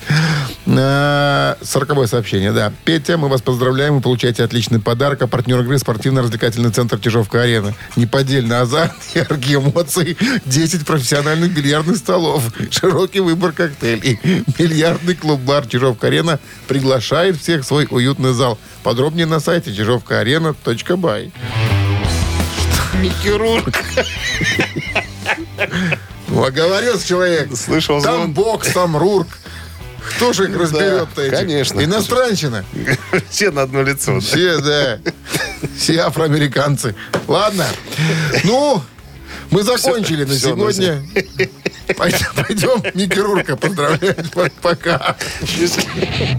[0.68, 2.72] Э, Сороковое сообщение, да.
[2.86, 5.24] Петя, мы вас поздравляем, вы получаете отличный подарок.
[5.24, 7.74] А партнер игры спортивно-развлекательный центр Чижовка-Арена.
[7.96, 10.16] Неподдельный азарт, яркие эмоции,
[10.46, 14.20] 10 профессиональных бильярдных столов, широкий выбор коктейлей.
[14.58, 18.60] Бильярдный клуб-бар Чижовка-Арена приглашает всех в свой уютный зал.
[18.84, 21.32] Подробнее на сайте чижовкаарена.бай.
[23.02, 23.70] Микки Рурк.
[26.28, 27.50] Ну, оговорился человек.
[27.56, 28.34] Слышал Там звон.
[28.34, 29.28] бокс, там Рурк.
[30.16, 31.38] Кто же их разберет-то этих?
[31.38, 31.82] конечно.
[31.84, 32.64] Иностранщина.
[33.30, 34.14] Все на одно лицо.
[34.16, 34.20] да?
[34.22, 35.00] Все, да.
[35.78, 36.96] Все афроамериканцы.
[37.28, 37.66] Ладно.
[38.44, 38.82] Ну,
[39.52, 41.04] мы закончили на всё, ну, сегодня.
[41.98, 44.32] Пойдем, пойдем Микки Рурка поздравлять.
[44.62, 45.16] Пока.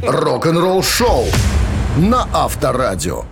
[0.02, 1.26] Рок-н-ролл шоу
[1.96, 3.24] на Авторадио.